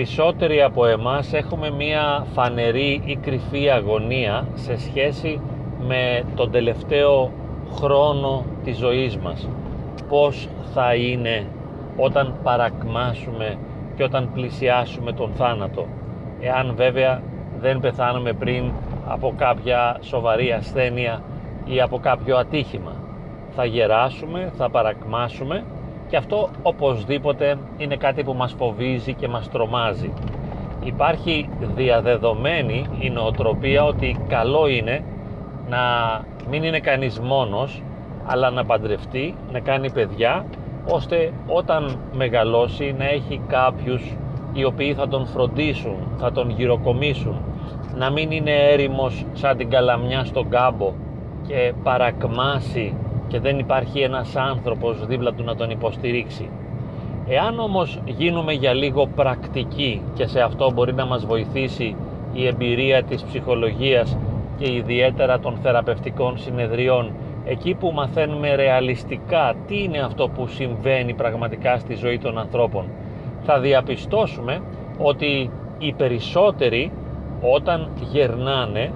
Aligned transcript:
περισσότεροι 0.00 0.62
από 0.62 0.86
εμάς 0.86 1.32
έχουμε 1.32 1.70
μία 1.70 2.26
φανερή 2.32 3.02
ή 3.04 3.16
κρυφή 3.16 3.70
αγωνία 3.70 4.48
σε 4.54 4.76
σχέση 4.76 5.40
με 5.86 6.24
τον 6.34 6.50
τελευταίο 6.50 7.32
χρόνο 7.72 8.44
της 8.64 8.76
ζωής 8.76 9.16
μας. 9.16 9.48
Πώς 10.08 10.48
θα 10.74 10.94
είναι 10.94 11.46
όταν 11.96 12.34
παρακμάσουμε 12.42 13.58
και 13.96 14.02
όταν 14.02 14.30
πλησιάσουμε 14.34 15.12
τον 15.12 15.30
θάνατο. 15.34 15.86
Εάν 16.40 16.72
βέβαια 16.76 17.22
δεν 17.60 17.80
πεθάνουμε 17.80 18.32
πριν 18.32 18.72
από 19.06 19.34
κάποια 19.36 19.96
σοβαρή 20.00 20.52
ασθένεια 20.52 21.22
ή 21.64 21.80
από 21.80 21.98
κάποιο 21.98 22.36
ατύχημα. 22.36 22.92
Θα 23.50 23.64
γεράσουμε, 23.64 24.52
θα 24.56 24.70
παρακμάσουμε 24.70 25.64
και 26.10 26.16
αυτό 26.16 26.48
οπωσδήποτε 26.62 27.58
είναι 27.76 27.96
κάτι 27.96 28.22
που 28.22 28.34
μας 28.34 28.52
φοβίζει 28.52 29.14
και 29.14 29.28
μας 29.28 29.50
τρομάζει. 29.50 30.12
Υπάρχει 30.84 31.48
διαδεδομένη 31.74 32.86
η 32.98 33.10
νοοτροπία 33.10 33.84
ότι 33.84 34.16
καλό 34.28 34.68
είναι 34.68 35.04
να 35.68 35.78
μην 36.50 36.62
είναι 36.62 36.80
κανείς 36.80 37.20
μόνος 37.20 37.82
αλλά 38.26 38.50
να 38.50 38.64
παντρευτεί, 38.64 39.34
να 39.52 39.60
κάνει 39.60 39.90
παιδιά 39.90 40.44
ώστε 40.88 41.32
όταν 41.46 41.98
μεγαλώσει 42.12 42.94
να 42.98 43.04
έχει 43.04 43.40
κάποιους 43.46 44.16
οι 44.52 44.64
οποίοι 44.64 44.94
θα 44.94 45.08
τον 45.08 45.26
φροντίσουν, 45.26 45.96
θα 46.18 46.32
τον 46.32 46.50
γυροκομίσουν 46.50 47.40
να 47.96 48.10
μην 48.10 48.30
είναι 48.30 48.70
έρημος 48.72 49.24
σαν 49.32 49.56
την 49.56 49.70
καλαμιά 49.70 50.24
στον 50.24 50.48
κάμπο 50.48 50.92
και 51.46 51.72
παρακμάσει 51.82 52.94
και 53.30 53.40
δεν 53.40 53.58
υπάρχει 53.58 54.00
ένας 54.00 54.36
άνθρωπος 54.36 55.06
δίπλα 55.06 55.32
του 55.32 55.44
να 55.44 55.56
τον 55.56 55.70
υποστηρίξει. 55.70 56.48
Εάν 57.28 57.58
όμως 57.58 58.00
γίνουμε 58.04 58.52
για 58.52 58.72
λίγο 58.72 59.06
πρακτικοί 59.06 60.02
και 60.14 60.26
σε 60.26 60.40
αυτό 60.40 60.72
μπορεί 60.72 60.94
να 60.94 61.06
μας 61.06 61.26
βοηθήσει 61.26 61.96
η 62.32 62.46
εμπειρία 62.46 63.02
της 63.02 63.22
ψυχολογίας 63.22 64.16
και 64.58 64.72
ιδιαίτερα 64.72 65.38
των 65.40 65.56
θεραπευτικών 65.62 66.38
συνεδριών 66.38 67.12
εκεί 67.44 67.74
που 67.74 67.90
μαθαίνουμε 67.94 68.54
ρεαλιστικά 68.54 69.54
τι 69.66 69.82
είναι 69.82 69.98
αυτό 69.98 70.28
που 70.28 70.46
συμβαίνει 70.46 71.14
πραγματικά 71.14 71.78
στη 71.78 71.94
ζωή 71.94 72.18
των 72.18 72.38
ανθρώπων 72.38 72.84
θα 73.42 73.60
διαπιστώσουμε 73.60 74.60
ότι 74.98 75.50
οι 75.78 75.92
περισσότεροι 75.92 76.92
όταν 77.40 77.88
γερνάνε 78.12 78.92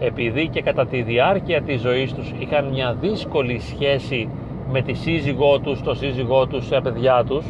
επειδή 0.00 0.48
και 0.48 0.62
κατά 0.62 0.86
τη 0.86 1.02
διάρκεια 1.02 1.62
της 1.62 1.80
ζωής 1.80 2.14
τους 2.14 2.32
είχαν 2.38 2.68
μια 2.68 2.96
δύσκολη 3.00 3.58
σχέση 3.60 4.28
με 4.70 4.82
τη 4.82 4.92
σύζυγό 4.92 5.58
τους, 5.58 5.82
το 5.82 5.94
σύζυγό 5.94 6.46
τους, 6.46 6.66
σε 6.66 6.80
παιδιά 6.80 7.24
τους 7.24 7.44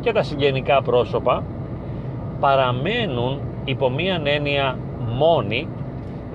και 0.00 0.12
τα 0.12 0.22
συγγενικά 0.22 0.82
πρόσωπα 0.82 1.42
παραμένουν 2.40 3.40
υπό 3.64 3.90
μία 3.90 4.20
έννοια 4.24 4.78
μόνοι 5.16 5.68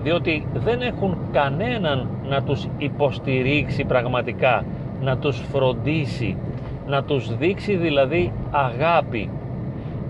διότι 0.04 0.48
δεν 0.54 0.82
έχουν 0.82 1.18
κανέναν 1.32 2.10
να 2.30 2.44
τους 2.44 2.68
υποστηρίξει 2.78 3.84
πραγματικά, 3.86 4.66
να 5.02 5.18
τους 5.18 5.42
φροντίσει, 5.52 6.38
να 6.88 7.04
τους 7.04 7.38
δείξει 7.38 7.76
δηλαδή 7.76 8.32
αγάπη. 8.52 9.30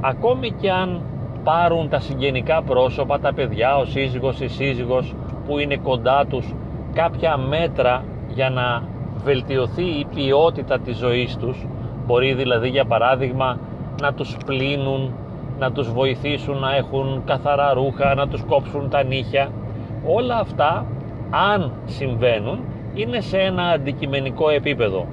Ακόμη 0.02 0.52
και 0.52 0.72
αν 0.72 1.02
πάρουν 1.44 1.90
τα 1.90 2.00
συγγενικά 2.00 2.62
πρόσωπα, 2.62 3.20
τα 3.20 3.34
παιδιά, 3.34 3.78
ο 3.78 3.86
σύζυγος, 3.86 4.40
η 4.40 4.48
σύζυγος 4.48 5.16
που 5.48 5.60
είναι 5.60 5.78
κοντά 5.78 6.26
τους 6.26 6.54
κάποια 6.94 7.38
μέτρα 7.38 8.04
για 8.34 8.50
να 8.50 8.84
βελτιωθεί 9.24 9.84
η 9.84 10.06
ποιότητα 10.16 10.80
της 10.80 10.98
ζωής 10.98 11.36
τους. 11.38 11.68
Μπορεί 12.06 12.34
δηλαδή 12.34 12.70
για 12.70 12.86
παράδειγμα 12.86 13.60
να 14.02 14.14
τους 14.14 14.38
πλύνουν 14.46 15.14
να 15.60 15.72
τους 15.72 15.92
βοηθήσουν 15.92 16.58
να 16.58 16.76
έχουν 16.76 17.22
καθαρά 17.26 17.74
ρούχα, 17.74 18.16
να 18.16 18.28
τους 18.28 18.44
κόψουν 18.44 18.90
τα 18.90 19.04
νύχια. 19.04 19.50
Όλα 20.08 20.38
αυτά 20.38 20.86
αν 21.30 21.72
συμβαίνουν 21.86 22.60
είναι 22.94 23.22
σε 23.22 23.38
ένα 23.38 23.64
αντικειμενικό 23.64 24.50
επίπεδο. 24.50 25.06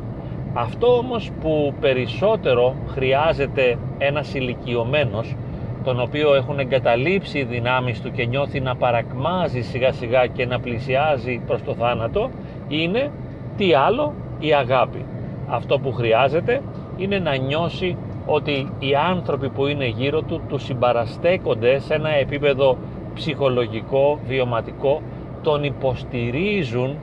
Αυτό 0.54 0.96
όμως 0.96 1.30
που 1.40 1.74
περισσότερο 1.80 2.74
χρειάζεται 2.88 3.78
ένας 3.98 4.34
ηλικιωμένος 4.34 5.36
τον 5.84 6.00
οποίο 6.00 6.34
έχουν 6.34 6.58
εγκαταλείψει 6.58 7.38
οι 7.38 7.44
δυνάμεις 7.44 8.00
του 8.00 8.10
και 8.10 8.26
νιώθει 8.26 8.60
να 8.60 8.76
παρακμάζει 8.76 9.60
σιγά 9.60 9.92
σιγά 9.92 10.26
και 10.26 10.46
να 10.46 10.60
πλησιάζει 10.60 11.40
προς 11.46 11.62
το 11.62 11.74
θάνατο 11.74 12.30
είναι 12.68 13.10
τι 13.56 13.74
άλλο 13.74 14.14
η 14.38 14.54
αγάπη. 14.54 15.04
Αυτό 15.48 15.78
που 15.78 15.92
χρειάζεται 15.92 16.62
είναι 16.96 17.18
να 17.18 17.36
νιώσει 17.36 17.96
ότι 18.26 18.72
οι 18.78 18.94
άνθρωποι 19.10 19.48
που 19.48 19.66
είναι 19.66 19.86
γύρω 19.86 20.22
του 20.22 20.40
τους 20.48 20.62
συμπαραστέκονται 20.62 21.78
σε 21.78 21.94
ένα 21.94 22.10
επίπεδο 22.10 22.76
ψυχολογικό, 23.14 24.18
βιωματικό 24.26 25.02
τον 25.42 25.64
υποστηρίζουν 25.64 26.96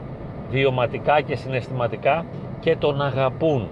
βιωματικά 0.49 1.21
και 1.21 1.35
συναισθηματικά 1.35 2.25
και 2.59 2.75
τον 2.75 3.01
αγαπούν. 3.01 3.67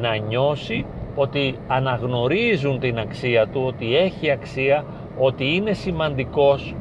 Να 0.00 0.16
νιώσει 0.16 0.84
ότι 1.20 1.58
αναγνωρίζουν 1.68 2.78
την 2.78 2.98
αξία 2.98 3.46
του, 3.46 3.62
ότι 3.66 3.96
έχει 3.96 4.30
αξία, 4.30 4.84
ότι 5.18 5.54
είναι 5.54 5.72
σημαντικός 5.72 6.74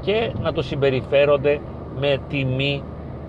και 0.00 0.32
να 0.42 0.52
το 0.52 0.62
συμπεριφέρονται 0.62 1.60
με 1.98 2.18
τιμή 2.28 2.82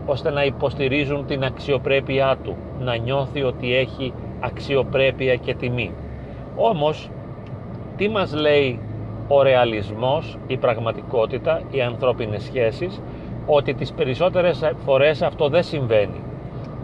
ώστε 0.06 0.32
να 0.32 0.44
υποστηρίζουν 0.44 1.26
την 1.26 1.44
αξιοπρέπειά 1.44 2.38
του, 2.44 2.56
να 2.80 2.96
νιώθει 2.96 3.44
ότι 3.44 3.76
έχει 3.76 4.14
αξιοπρέπεια 4.40 5.36
και 5.36 5.54
τιμή. 5.54 5.92
Όμως, 6.56 7.10
τι 7.98 8.10
μας 8.10 8.34
λέει 8.34 8.80
ο 9.28 9.42
ρεαλισμός, 9.42 10.38
η 10.48 10.58
πραγματικότητα, 10.58 11.62
οι 11.72 11.82
ανθρώπινες 11.82 12.44
σχέσεις, 12.44 13.02
ότι 13.46 13.74
τις 13.74 13.94
περισσότερες 13.94 14.72
φορές 14.86 15.22
αυτό 15.22 15.50
δεν 15.50 15.64
συμβαίνει. 15.64 16.22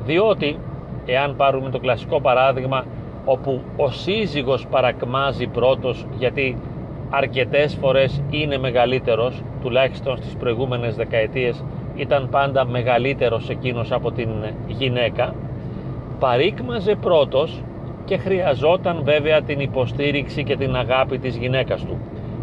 Διότι, 0.06 0.58
εάν 1.06 1.36
πάρουμε 1.36 1.70
το 1.70 1.80
κλασικό 1.80 2.22
παράδειγμα 2.22 2.86
όπου 3.26 3.62
ο 3.78 3.90
σύζυγος 3.92 4.68
παρακμάζει 4.68 5.48
πρώτος 5.48 6.06
γιατί 6.18 6.58
αρκετές 7.10 7.76
φορές 7.76 8.22
είναι 8.30 8.58
μεγαλύτερος 8.58 9.42
τουλάχιστον 9.62 10.18
στις 10.18 10.36
προηγούμενες 10.36 10.96
δεκαετίες 10.96 11.64
ήταν 11.96 12.28
πάντα 12.30 12.66
μεγαλύτερος 12.66 13.50
εκείνος 13.50 13.92
από 13.92 14.12
την 14.12 14.30
γυναίκα 14.68 15.36
παρήκμαζε 16.20 16.96
πρώτος 16.96 17.64
και 18.06 18.18
χρειαζόταν 18.18 19.02
βέβαια 19.04 19.42
την 19.42 19.60
υποστήριξη 19.60 20.44
και 20.44 20.56
την 20.56 20.76
αγάπη 20.76 21.20
της 21.20 21.38
γυναίκας 21.38 21.86
του 21.86 21.98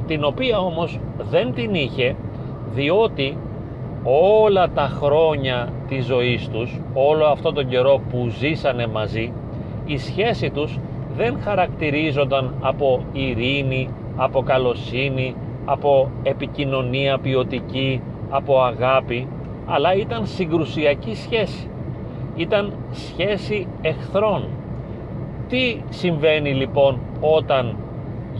την 0.06 0.24
οποία 0.24 0.58
όμως 0.58 1.00
δεν 1.30 1.52
την 1.54 1.74
είχε 1.74 2.16
διότι 2.74 3.36
όλα 4.04 4.70
τα 4.70 4.82
χρόνια 4.82 5.72
της 5.88 6.04
ζωής 6.04 6.48
τους 6.48 6.80
όλο 6.94 7.24
αυτό 7.24 7.52
τον 7.52 7.68
καιρό 7.68 8.00
που 8.10 8.28
ζήσανε 8.28 8.86
μαζί 8.86 9.32
η 9.88 9.98
σχέση 9.98 10.50
τους 10.50 10.78
δεν 11.16 11.38
χαρακτηρίζονταν 11.40 12.54
από 12.60 13.04
ειρήνη, 13.12 13.88
από 14.16 14.42
καλοσύνη, 14.42 15.34
από 15.64 16.10
επικοινωνία 16.22 17.18
ποιοτική, 17.18 18.00
από 18.30 18.60
αγάπη, 18.62 19.28
αλλά 19.66 19.94
ήταν 19.94 20.26
συγκρουσιακή 20.26 21.14
σχέση. 21.14 21.68
Ήταν 22.36 22.72
σχέση 22.90 23.66
εχθρών. 23.82 24.48
Τι 25.48 25.80
συμβαίνει 25.88 26.54
λοιπόν 26.54 26.98
όταν 27.20 27.76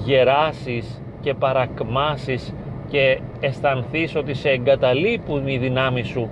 γεράσεις 0.04 1.02
και 1.20 1.34
παρακμάσεις 1.34 2.54
και 2.88 3.20
αισθανθείς 3.40 4.16
ότι 4.16 4.34
σε 4.34 4.48
εγκαταλείπουν 4.48 5.46
οι 5.46 5.58
δυνάμεις 5.58 6.06
σου 6.08 6.28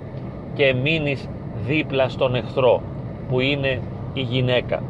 και 0.53 0.73
μείνεις 0.73 1.29
δίπλα 1.67 2.09
στον 2.09 2.35
εχθρό 2.35 2.81
που 3.29 3.39
είναι 3.39 3.81
η 4.13 4.21
γυναίκα; 4.21 4.83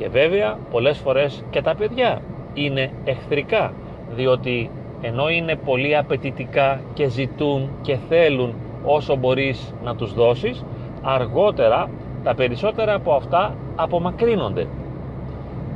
Και 0.00 0.08
βέβαια 0.08 0.58
πολλές 0.70 0.98
φορές 0.98 1.44
και 1.50 1.62
τα 1.62 1.74
παιδιά 1.74 2.20
είναι 2.54 2.90
εχθρικά 3.04 3.72
διότι 4.10 4.70
ενώ 5.00 5.28
είναι 5.28 5.56
πολύ 5.56 5.96
απαιτητικά 5.96 6.80
και 6.94 7.08
ζητούν 7.08 7.70
και 7.82 7.96
θέλουν 8.08 8.54
όσο 8.84 9.16
μπορείς 9.16 9.74
να 9.84 9.96
τους 9.96 10.14
δώσεις 10.14 10.64
αργότερα 11.02 11.90
τα 12.24 12.34
περισσότερα 12.34 12.94
από 12.94 13.12
αυτά 13.12 13.54
απομακρύνονται. 13.76 14.66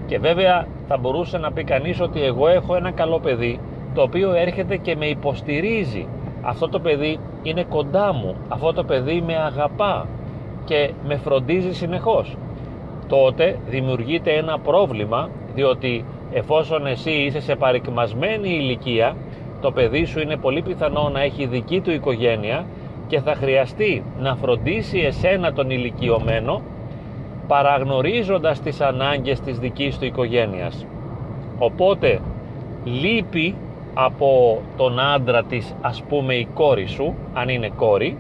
Και 0.07 0.19
βέβαια 0.19 0.67
θα 0.89 0.97
μπορούσε 0.97 1.39
να 1.39 1.53
πει 1.53 1.65
κανείς 1.65 2.01
ότι 2.01 2.23
εγώ 2.23 2.49
έχω 2.49 2.77
ένα 2.77 2.91
καλό 2.91 3.19
παιδί 3.19 3.61
το 3.95 4.03
οποίο 4.03 4.33
έρχεται 4.33 4.77
και 4.77 4.97
με 4.97 5.07
υποστηρίζει. 5.07 6.07
Αυτό 6.43 6.69
το 6.69 6.81
παιδί 6.81 7.19
είναι 7.43 7.65
κοντά 7.65 8.13
μου. 8.13 8.37
Αυτό 8.49 8.73
το 8.73 8.85
παιδί 8.85 9.23
με 9.27 9.37
αγαπά 9.37 10.07
και 10.65 10.91
με 11.05 11.17
φροντίζει 11.17 11.75
συνεχώς 11.75 12.37
τότε 13.09 13.59
δημιουργείται 13.67 14.33
ένα 14.33 14.59
πρόβλημα 14.59 15.31
διότι 15.55 16.05
εφόσον 16.33 16.87
εσύ 16.87 17.11
είσαι 17.11 17.41
σε 17.41 17.55
παρικμασμένη 17.55 18.49
ηλικία 18.49 19.17
το 19.61 19.73
παιδί 19.73 20.05
σου 20.05 20.21
είναι 20.21 20.37
πολύ 20.37 20.63
πιθανό 20.63 21.09
να 21.09 21.23
έχει 21.23 21.47
δική 21.47 21.81
του 21.81 21.91
οικογένεια 21.91 22.65
και 23.07 23.21
θα 23.21 23.35
χρειαστεί 23.35 24.05
να 24.19 24.37
φροντίσει 24.37 24.99
εσένα 24.99 25.53
τον 25.53 25.71
ηλικιωμένο 25.71 26.63
παραγνωρίζοντας 27.47 28.61
τις 28.61 28.81
ανάγκες 28.81 29.41
της 29.41 29.59
δικής 29.59 29.99
του 29.99 30.05
οικογένειας. 30.05 30.87
Οπότε 31.59 32.21
λείπει 32.85 33.55
από 33.95 34.61
τον 34.77 35.01
άντρα 35.01 35.43
της 35.43 35.75
ας 35.81 36.03
πούμε 36.09 36.35
η 36.35 36.49
κόρη 36.55 36.87
σου 36.87 37.15
αν 37.35 37.49
είναι 37.49 37.71
κόρη 37.77 38.19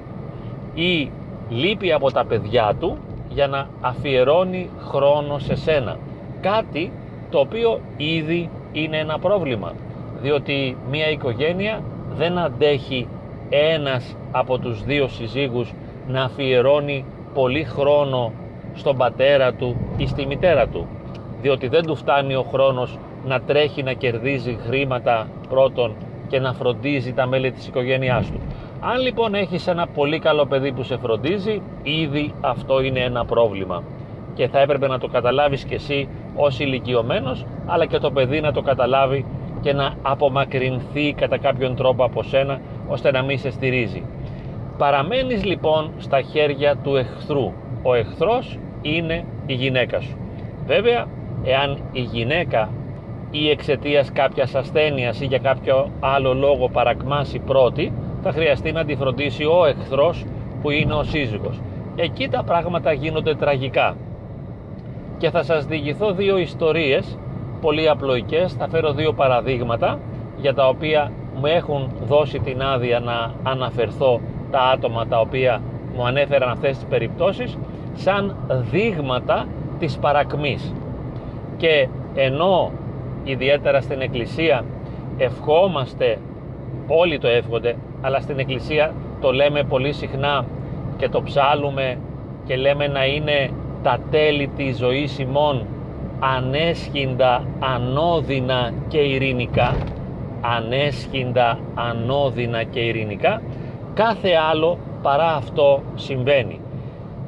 ή 0.74 1.10
λείπει 1.48 1.92
από 1.92 2.10
τα 2.10 2.24
παιδιά 2.24 2.74
του 2.80 2.98
για 3.34 3.46
να 3.46 3.68
αφιερώνει 3.80 4.70
χρόνο 4.78 5.38
σε 5.38 5.54
σένα 5.54 5.96
κάτι 6.40 6.92
το 7.30 7.38
οποίο 7.38 7.80
ήδη 7.96 8.50
είναι 8.72 8.98
ένα 8.98 9.18
πρόβλημα 9.18 9.72
διότι 10.20 10.76
μια 10.90 11.10
οικογένεια 11.10 11.82
δεν 12.16 12.38
αντέχει 12.38 13.08
ένας 13.48 14.16
από 14.32 14.58
τους 14.58 14.84
δύο 14.84 15.08
συζύγους 15.08 15.74
να 16.08 16.22
αφιερώνει 16.22 17.04
πολύ 17.34 17.64
χρόνο 17.64 18.32
στον 18.74 18.96
πατέρα 18.96 19.52
του 19.52 19.76
ή 19.96 20.06
στη 20.06 20.26
μητέρα 20.26 20.66
του 20.66 20.86
διότι 21.40 21.68
δεν 21.68 21.86
του 21.86 21.96
φτάνει 21.96 22.34
ο 22.34 22.42
χρόνος 22.42 22.98
να 23.24 23.40
τρέχει 23.40 23.82
να 23.82 23.92
κερδίζει 23.92 24.58
χρήματα 24.66 25.28
πρώτον 25.48 25.94
και 26.28 26.40
να 26.40 26.52
φροντίζει 26.52 27.12
τα 27.12 27.26
μέλη 27.26 27.52
της 27.52 27.66
οικογένειάς 27.66 28.26
του. 28.30 28.40
Αν 28.86 29.00
λοιπόν 29.00 29.34
έχεις 29.34 29.66
ένα 29.66 29.86
πολύ 29.86 30.18
καλό 30.18 30.46
παιδί 30.46 30.72
που 30.72 30.82
σε 30.82 30.96
φροντίζει, 30.96 31.62
ήδη 31.82 32.34
αυτό 32.40 32.80
είναι 32.80 33.00
ένα 33.00 33.24
πρόβλημα 33.24 33.82
και 34.34 34.48
θα 34.48 34.60
έπρεπε 34.60 34.86
να 34.86 34.98
το 34.98 35.08
καταλάβεις 35.08 35.64
και 35.64 35.74
εσύ 35.74 36.08
ως 36.36 36.58
ηλικιωμένος, 36.58 37.46
αλλά 37.66 37.86
και 37.86 37.98
το 37.98 38.10
παιδί 38.10 38.40
να 38.40 38.52
το 38.52 38.62
καταλάβει 38.62 39.24
και 39.60 39.72
να 39.72 39.94
απομακρυνθεί 40.02 41.12
κατά 41.12 41.38
κάποιον 41.38 41.76
τρόπο 41.76 42.04
από 42.04 42.22
σένα 42.22 42.60
ώστε 42.88 43.10
να 43.10 43.22
μην 43.22 43.38
σε 43.38 43.50
στηρίζει. 43.50 44.02
Παραμένεις 44.78 45.44
λοιπόν 45.44 45.90
στα 45.98 46.20
χέρια 46.20 46.76
του 46.76 46.96
εχθρού. 46.96 47.52
Ο 47.82 47.94
εχθρός 47.94 48.58
είναι 48.82 49.24
η 49.46 49.54
γυναίκα 49.54 50.00
σου. 50.00 50.16
Βέβαια, 50.66 51.06
εάν 51.44 51.78
η 51.92 52.00
γυναίκα 52.00 52.70
ή 53.30 53.50
εξαιτίας 53.50 54.12
κάποιας 54.12 54.54
ασθένειας 54.54 55.20
ή 55.20 55.24
για 55.24 55.38
κάποιο 55.38 55.90
άλλο 56.00 56.34
λόγο 56.34 56.68
παρακμάσει 56.68 57.38
πρώτη, 57.38 57.92
θα 58.24 58.32
χρειαστεί 58.32 58.72
να 58.72 58.84
τη 58.84 58.94
φροντίσει 58.94 59.44
ο 59.44 59.64
εχθρός 59.66 60.24
που 60.62 60.70
είναι 60.70 60.94
ο 60.94 61.02
σύζυγος. 61.02 61.60
Εκεί 61.96 62.28
τα 62.28 62.42
πράγματα 62.42 62.92
γίνονται 62.92 63.34
τραγικά. 63.34 63.96
Και 65.18 65.30
θα 65.30 65.42
σας 65.42 65.66
διηγηθώ 65.66 66.12
δύο 66.12 66.38
ιστορίες 66.38 67.18
πολύ 67.60 67.88
απλοϊκές, 67.88 68.52
θα 68.52 68.68
φέρω 68.68 68.92
δύο 68.92 69.12
παραδείγματα 69.12 69.98
για 70.36 70.54
τα 70.54 70.68
οποία 70.68 71.12
μου 71.34 71.46
έχουν 71.46 71.90
δώσει 72.06 72.38
την 72.38 72.62
άδεια 72.62 73.00
να 73.00 73.32
αναφερθώ 73.42 74.20
τα 74.50 74.60
άτομα 74.60 75.06
τα 75.06 75.20
οποία 75.20 75.62
μου 75.96 76.06
ανέφεραν 76.06 76.50
αυτές 76.50 76.76
τις 76.76 76.86
περιπτώσεις 76.88 77.58
σαν 77.94 78.36
δείγματα 78.70 79.46
της 79.78 79.98
παρακμής 79.98 80.74
και 81.56 81.88
ενώ 82.14 82.70
ιδιαίτερα 83.24 83.80
στην 83.80 84.00
εκκλησία 84.00 84.64
ευχόμαστε 85.16 86.18
όλοι 86.86 87.18
το 87.18 87.28
εύχονται 87.28 87.76
αλλά 88.04 88.20
στην 88.20 88.38
εκκλησία 88.38 88.94
το 89.20 89.32
λέμε 89.32 89.62
πολύ 89.62 89.92
συχνά 89.92 90.44
και 90.96 91.08
το 91.08 91.22
ψάλουμε 91.22 91.98
και 92.44 92.56
λέμε 92.56 92.86
να 92.86 93.04
είναι 93.04 93.50
τα 93.82 93.98
τέλη 94.10 94.48
της 94.56 94.76
ζωής 94.76 95.18
ημών 95.18 95.66
ανέσχυντα, 96.20 97.44
ανώδυνα 97.58 98.72
και 98.88 98.98
ειρηνικά. 98.98 99.74
Ανέσχυντα, 100.40 101.58
ανώδυνα 101.74 102.62
και 102.62 102.80
ειρηνικά. 102.80 103.42
Κάθε 103.94 104.30
άλλο 104.50 104.78
παρά 105.02 105.34
αυτό 105.34 105.82
συμβαίνει. 105.94 106.60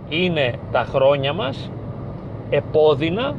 Είναι 0.09 0.55
τα 0.73 0.87
χρόνια 0.89 1.33
μας 1.33 1.71
επώδυνα 2.51 3.35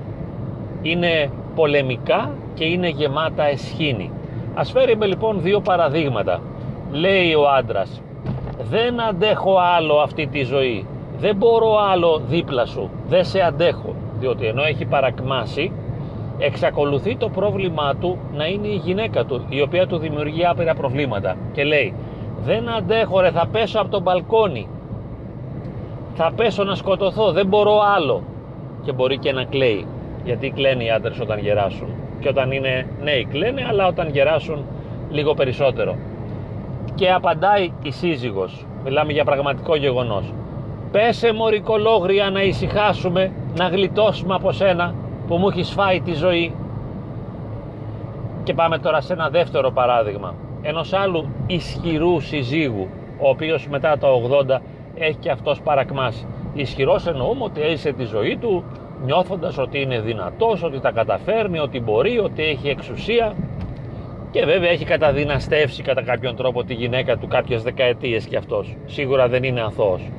είναι 0.82 1.30
πολεμικά 1.56 2.32
και 2.54 2.66
είναι 2.66 2.90
γεμάτα 2.90 3.44
εσχήνη. 3.44 4.12
Ας 4.54 4.72
φέρουμε 4.72 5.06
λοιπόν 5.06 5.42
δύο 5.42 5.60
παραδείγματα 5.60 6.42
λέει 6.92 7.34
ο 7.34 7.50
άντρας 7.50 8.02
δεν 8.70 9.02
αντέχω 9.02 9.58
άλλο 9.78 9.96
αυτή 9.96 10.28
τη 10.28 10.44
ζωή. 10.44 10.86
Δεν 11.20 11.36
μπορώ 11.36 11.78
άλλο 11.92 12.22
δίπλα 12.28 12.66
σου. 12.66 12.90
Δεν 13.08 13.26
σε 13.26 13.42
αντέχω 13.42 13.96
διότι 14.20 14.46
ενώ 14.46 14.64
έχει 14.64 14.86
παρακμάσει 14.86 15.72
εξακολουθεί 16.38 17.16
το 17.16 17.30
πρόβλημά 17.30 17.96
του 17.96 18.18
να 18.34 18.46
είναι 18.46 18.68
η 18.68 18.82
γυναίκα 18.84 19.26
του 19.26 19.46
η 19.50 19.62
οποία 19.62 19.88
του 19.88 19.98
δημιουργεί 19.98 20.46
άπειρα 20.46 20.74
προβλήματα 20.74 21.36
και 21.52 21.64
λέει 21.64 21.94
δεν 22.44 22.70
αντέχω 22.70 23.20
ρε 23.20 23.32
θα 23.32 23.48
πέσω 23.52 23.80
από 23.80 23.90
τον 23.90 24.02
μπαλκόνι. 24.02 24.68
Θα 26.14 26.32
πέσω 26.36 26.64
να 26.64 26.76
σκοτωθώ. 26.76 27.32
Δεν 27.32 27.48
μπορώ 27.48 27.80
άλλο 27.96 28.24
και 28.84 28.92
μπορεί 28.92 29.18
και 29.18 29.32
να 29.32 29.44
κλαίει. 29.44 29.86
Γιατί 30.24 30.50
κλαίνουν 30.50 30.82
οι 30.82 30.92
άντρες 30.92 31.20
όταν 31.20 31.40
γεράσουν. 31.40 31.88
Και 32.20 32.30
όταν 32.30 32.52
είναι 32.52 32.88
νέοι 33.04 33.28
κλαίνε 33.32 33.66
αλλά 33.70 33.88
όταν 33.88 34.10
γεράσουν 34.10 34.66
λίγο 35.12 35.34
περισσότερο 35.34 35.96
και 36.98 37.12
απαντάει 37.12 37.72
η 37.82 37.92
σύζυγος. 37.92 38.66
Μιλάμε 38.84 39.12
για 39.12 39.24
πραγματικό 39.24 39.76
γεγονός. 39.76 40.34
Πέσε 40.92 41.34
μωρικολόγρια 41.34 42.30
να 42.30 42.42
ησυχάσουμε 42.42 43.32
να 43.58 43.68
γλιτώσουμε 43.68 44.34
από 44.34 44.52
σένα 44.52 44.94
που 45.28 45.38
μου 45.38 45.48
έχεις 45.48 45.70
φάει 45.70 46.02
τη 46.02 46.14
ζωή 46.14 46.54
και 48.44 48.54
πάμε 48.54 48.78
τώρα 48.78 49.02
σε 49.02 49.14
ένα 49.14 49.30
δεύτερο 49.30 49.72
παράδειγμα 49.72 50.34
ενός 50.62 50.94
άλλου 50.94 51.28
ισχυρού 51.48 52.20
συζύγου 52.20 52.88
ο 53.20 53.30
οποίος 53.30 53.68
μετά 53.68 53.98
το 53.98 54.08
80 54.50 54.60
έχει 54.96 55.18
και 55.18 55.32
αυτός 55.32 55.62
παρακμάσει. 55.62 56.26
Ισχυρός 56.54 57.08
εννοούμε 57.08 57.44
ότι 57.44 57.62
έζησε 57.62 57.92
τη 57.92 58.04
ζωή 58.04 58.38
του 58.38 58.64
νιώθοντας 59.06 59.58
ότι 59.58 59.82
είναι 59.82 60.00
δυνατός, 60.00 60.64
ότι 60.64 60.80
τα 60.80 60.92
καταφέρνει, 60.92 61.60
ότι 61.60 61.80
μπορεί, 61.80 62.20
ότι 62.20 62.44
έχει 62.44 62.70
εξουσία 62.70 63.34
και 64.32 64.46
βέβαια 64.46 64.70
έχει 64.70 64.86
καταδυναστεύσει 64.86 65.84
κατά 65.84 66.04
κάποιον 66.04 66.36
τρόπο 66.36 66.64
τη 66.64 66.74
γυναίκα 66.74 67.18
του 67.18 67.28
κάποιες 67.28 67.64
δεκαετίες 67.64 68.26
και 68.26 68.38
αυτός. 68.38 68.76
Σίγουρα 68.86 69.28
δεν 69.28 69.44
είναι 69.44 69.62
αθώος. 69.62 70.10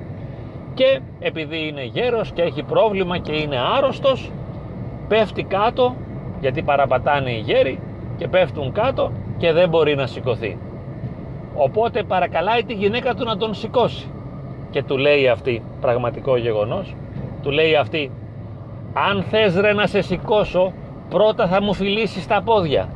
Και 0.75 1.01
επειδή 1.21 1.67
είναι 1.67 1.85
γέρος 1.85 2.33
και 2.33 2.43
έχει 2.43 2.63
πρόβλημα 2.63 3.19
και 3.19 3.33
είναι 3.33 3.57
άρρωστος, 3.77 4.31
πέφτει 5.09 5.43
κάτω, 5.43 5.97
γιατί 6.41 6.63
παραπατάνε 6.63 7.31
οι 7.31 7.39
γέροι 7.39 7.81
και 8.17 8.29
πέφτουν 8.29 8.73
κάτω 8.73 9.13
και 9.39 9.53
δεν 9.53 9.69
μπορεί 9.69 9.95
να 9.95 10.07
σηκωθεί. 10.07 10.59
Οπότε 11.55 12.03
παρακαλάει 12.03 12.65
τη 12.65 12.75
γυναίκα 12.75 13.15
του 13.15 13.25
να 13.25 13.37
τον 13.37 13.55
σηκώσει. 13.55 14.07
Και 14.71 14.83
του 14.83 14.97
λέει 14.97 15.29
αυτή, 15.29 15.63
πραγματικό 15.81 16.37
γεγονός, 16.37 16.95
του 17.43 17.51
λέει 17.51 17.75
αυτή 17.75 18.11
αν 18.93 19.23
θες 19.23 19.57
ρε 19.57 19.73
να 19.73 19.87
σε 19.87 20.01
σηκώσω 20.01 20.73
πρώτα 21.09 21.47
θα 21.47 21.63
μου 21.63 21.75
φιλήσεις 21.75 22.27
τα 22.27 22.43
πόδια 22.43 22.89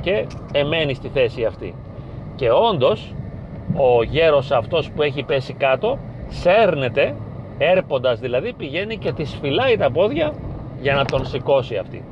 και 0.00 0.26
εμένει 0.52 0.94
στη 0.94 1.08
θέση 1.08 1.44
αυτή. 1.44 1.74
Και 2.36 2.50
όντως 2.50 3.14
ο 3.74 4.02
γέρος 4.02 4.50
αυτός 4.50 4.90
που 4.90 5.02
έχει 5.02 5.22
πέσει 5.22 5.52
κάτω 5.52 5.98
σέρνεται 6.28 7.14
έρποντας 7.58 8.20
δηλαδή 8.20 8.52
πηγαίνει 8.52 8.96
και 8.96 9.12
τη 9.12 9.24
φυλάει 9.24 9.76
τα 9.76 9.90
πόδια 9.90 10.32
για 10.80 10.94
να 10.94 11.04
τον 11.04 11.26
σηκώσει 11.26 11.76
αυτή. 11.76 12.04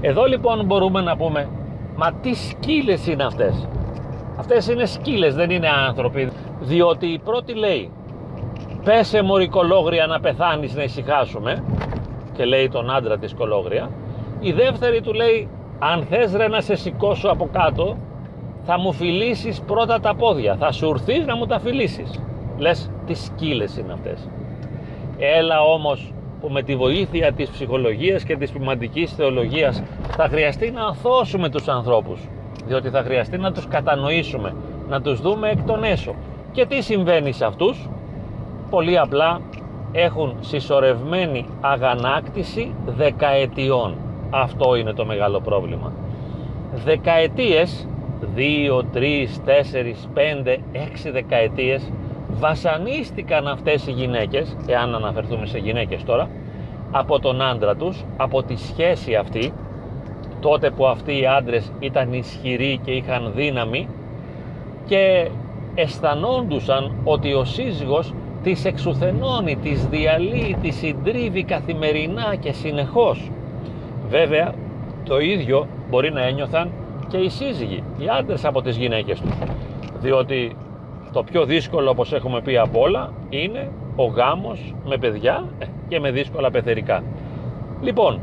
Εδώ 0.00 0.24
λοιπόν 0.24 0.64
μπορούμε 0.64 1.00
να 1.00 1.16
πούμε 1.16 1.48
μα 1.96 2.12
τι 2.12 2.34
σκύλες 2.34 3.06
είναι 3.06 3.24
αυτές. 3.24 3.68
Αυτές 4.38 4.68
είναι 4.68 4.86
σκύλες 4.86 5.34
δεν 5.34 5.50
είναι 5.50 5.68
άνθρωποι. 5.88 6.30
Διότι 6.60 7.06
η 7.06 7.18
πρώτη 7.18 7.54
λέει 7.54 7.90
πέσε 8.84 9.22
μωρή 9.22 9.48
κολόγρια 9.48 10.06
να 10.06 10.20
πεθάνεις 10.20 10.74
να 10.74 10.82
ησυχάσουμε 10.82 11.64
και 12.32 12.44
λέει 12.44 12.68
τον 12.68 12.90
άντρα 12.90 13.18
της 13.18 13.34
κολόγρια. 13.34 13.90
Η 14.40 14.52
δεύτερη 14.52 15.00
του 15.00 15.12
λέει 15.12 15.48
αν 15.90 16.02
θες 16.02 16.32
ρε 16.32 16.48
να 16.48 16.60
σε 16.60 16.74
σηκώσω 16.74 17.28
από 17.28 17.48
κάτω 17.52 17.96
θα 18.64 18.78
μου 18.78 18.92
φιλήσεις 18.92 19.60
πρώτα 19.60 20.00
τα 20.00 20.14
πόδια. 20.14 20.56
Θα 20.56 20.72
σου 20.72 20.88
ουρθείς 20.88 21.26
να 21.26 21.36
μου 21.36 21.46
τα 21.46 21.60
φιλήσεις. 21.60 22.22
Λες 22.58 22.90
τι 23.06 23.14
σκύλες 23.14 23.76
είναι 23.76 23.92
αυτές. 23.92 24.28
Έλα 25.18 25.60
όμως 25.60 26.14
που 26.40 26.48
με 26.48 26.62
τη 26.62 26.76
βοήθεια 26.76 27.32
της 27.32 27.50
ψυχολογίας 27.50 28.24
και 28.24 28.36
της 28.36 28.50
ποιμαντικής 28.50 29.12
θεολογίας 29.12 29.82
θα 30.16 30.28
χρειαστεί 30.28 30.70
να 30.70 30.86
αθώσουμε 30.86 31.48
τους 31.48 31.68
ανθρώπους 31.68 32.20
διότι 32.66 32.88
θα 32.88 33.02
χρειαστεί 33.02 33.38
να 33.38 33.52
τους 33.52 33.68
κατανοήσουμε 33.68 34.54
να 34.88 35.00
τους 35.00 35.20
δούμε 35.20 35.48
εκ 35.50 35.62
των 35.62 35.84
έσω. 35.84 36.14
Και 36.52 36.66
τι 36.66 36.80
συμβαίνει 36.80 37.32
σε 37.32 37.44
αυτούς; 37.44 37.88
Πολύ 38.70 38.98
απλά 38.98 39.40
έχουν 39.92 40.36
συσσωρευμένη 40.40 41.46
αγανάκτηση 41.60 42.74
δεκαετιών. 42.86 43.96
Αυτό 44.34 44.76
είναι 44.76 44.92
το 44.92 45.04
μεγάλο 45.04 45.40
πρόβλημα. 45.40 45.92
Δεκαετίες, 46.84 47.88
2, 48.36 48.84
3, 48.92 49.38
4, 49.44 50.08
5, 50.14 50.60
6 50.72 51.10
δεκαετίες 51.12 51.92
βασανίστηκαν 52.30 53.48
αυτές 53.48 53.86
οι 53.86 53.90
γυναίκες, 53.90 54.56
εάν 54.66 54.94
αναφερθούμε 54.94 55.46
σε 55.46 55.58
γυναίκες 55.58 56.04
τώρα, 56.04 56.28
από 56.90 57.18
τον 57.18 57.42
άντρα 57.42 57.74
τους, 57.74 58.04
από 58.16 58.42
τη 58.42 58.56
σχέση 58.56 59.14
αυτή, 59.14 59.52
τότε 60.40 60.70
που 60.70 60.86
αυτοί 60.86 61.20
οι 61.20 61.26
άντρες 61.26 61.72
ήταν 61.80 62.12
ισχυροί 62.12 62.80
και 62.84 62.90
είχαν 62.90 63.32
δύναμη 63.34 63.88
και 64.86 65.28
αισθανόντουσαν 65.74 66.92
ότι 67.04 67.32
ο 67.32 67.44
σύζυγος 67.44 68.14
τις 68.42 68.64
εξουθενώνει, 68.64 69.56
τις 69.56 69.86
διαλύει, 69.86 70.56
τις 70.62 70.76
συντρίβει 70.76 71.44
καθημερινά 71.44 72.34
και 72.40 72.52
συνεχώς. 72.52 73.30
Βέβαια, 74.12 74.54
το 75.04 75.18
ίδιο 75.18 75.66
μπορεί 75.90 76.12
να 76.12 76.22
ένιωθαν 76.22 76.70
και 77.08 77.16
οι 77.16 77.28
σύζυγοι, 77.28 77.82
οι 77.98 78.08
άντρες 78.18 78.44
από 78.44 78.62
τις 78.62 78.76
γυναίκες 78.76 79.20
τους. 79.20 79.30
Διότι 80.00 80.56
το 81.12 81.22
πιο 81.22 81.44
δύσκολο 81.44 81.90
όπως 81.90 82.12
έχουμε 82.12 82.40
πει 82.40 82.56
από 82.58 82.80
όλα 82.80 83.12
είναι 83.28 83.70
ο 83.96 84.04
γάμος 84.04 84.74
με 84.84 84.96
παιδιά 84.96 85.48
και 85.88 86.00
με 86.00 86.10
δύσκολα 86.10 86.50
πεθερικά. 86.50 87.02
Λοιπόν, 87.80 88.20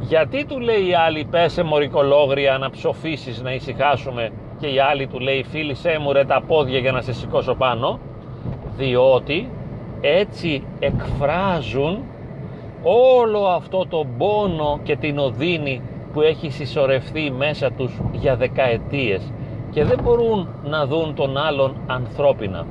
γιατί 0.00 0.44
του 0.44 0.60
λέει 0.60 0.88
η 0.88 0.94
άλλη 0.94 1.24
πέσε 1.24 1.62
μωρικολόγρια 1.62 2.58
να 2.58 2.70
ψοφήσεις 2.70 3.42
να 3.42 3.52
ησυχάσουμε 3.52 4.30
και 4.60 4.66
η 4.66 4.78
άλλη 4.78 5.06
του 5.06 5.18
λέει 5.18 5.44
φίλησέ 5.50 5.98
μου 6.00 6.12
ρε 6.12 6.24
τα 6.24 6.42
πόδια 6.46 6.78
για 6.78 6.92
να 6.92 7.00
σε 7.00 7.12
σηκώσω 7.12 7.54
πάνω 7.54 7.98
διότι 8.76 9.50
έτσι 10.00 10.62
εκφράζουν 10.78 11.98
όλο 12.82 13.44
αυτό 13.44 13.86
το 13.88 14.06
πόνο 14.18 14.80
και 14.82 14.96
την 14.96 15.18
οδύνη 15.18 15.82
που 16.12 16.20
έχει 16.20 16.50
συσσωρευτεί 16.50 17.30
μέσα 17.30 17.72
τους 17.72 18.00
για 18.12 18.36
δεκαετίες 18.36 19.32
και 19.70 19.84
δεν 19.84 19.98
μπορούν 20.02 20.48
να 20.64 20.86
δουν 20.86 21.14
τον 21.14 21.36
άλλον 21.36 21.74
ανθρώπινα. 21.86 22.66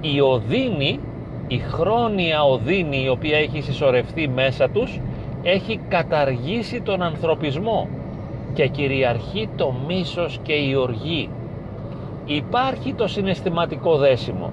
Η 0.00 0.20
οδύνη, 0.20 1.00
η 1.48 1.58
χρόνια 1.58 2.42
οδύνη 2.42 3.02
η 3.02 3.08
οποία 3.08 3.38
έχει 3.38 3.60
συσσωρευτεί 3.60 4.28
μέσα 4.28 4.68
τους 4.68 5.00
έχει 5.42 5.80
καταργήσει 5.88 6.80
τον 6.80 7.02
ανθρωπισμό 7.02 7.88
και 8.54 8.66
κυριαρχεί 8.66 9.48
το 9.56 9.74
μίσος 9.86 10.38
και 10.42 10.52
η 10.52 10.74
οργή. 10.74 11.28
Υπάρχει 12.26 12.94
το 12.94 13.06
συναισθηματικό 13.06 13.96
δέσιμο. 13.96 14.52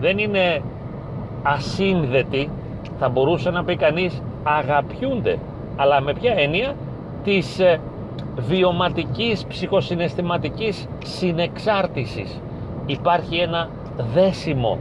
Δεν 0.00 0.18
είναι 0.18 0.62
ασύνδετοι, 1.42 2.50
θα 3.04 3.12
μπορούσε 3.12 3.50
να 3.50 3.64
πει 3.64 3.76
κανείς 3.76 4.22
αγαπιούνται. 4.42 5.38
Αλλά 5.76 6.00
με 6.00 6.12
ποια 6.12 6.34
έννοια; 6.36 6.74
Της 7.24 7.58
ε, 7.58 7.80
βιωματικής, 8.36 9.44
ψυχοσυναισθηματικής 9.44 10.88
συνεξάρτησης. 11.04 12.40
Υπάρχει 12.86 13.36
ένα 13.36 13.68
δέσιμο 14.14 14.78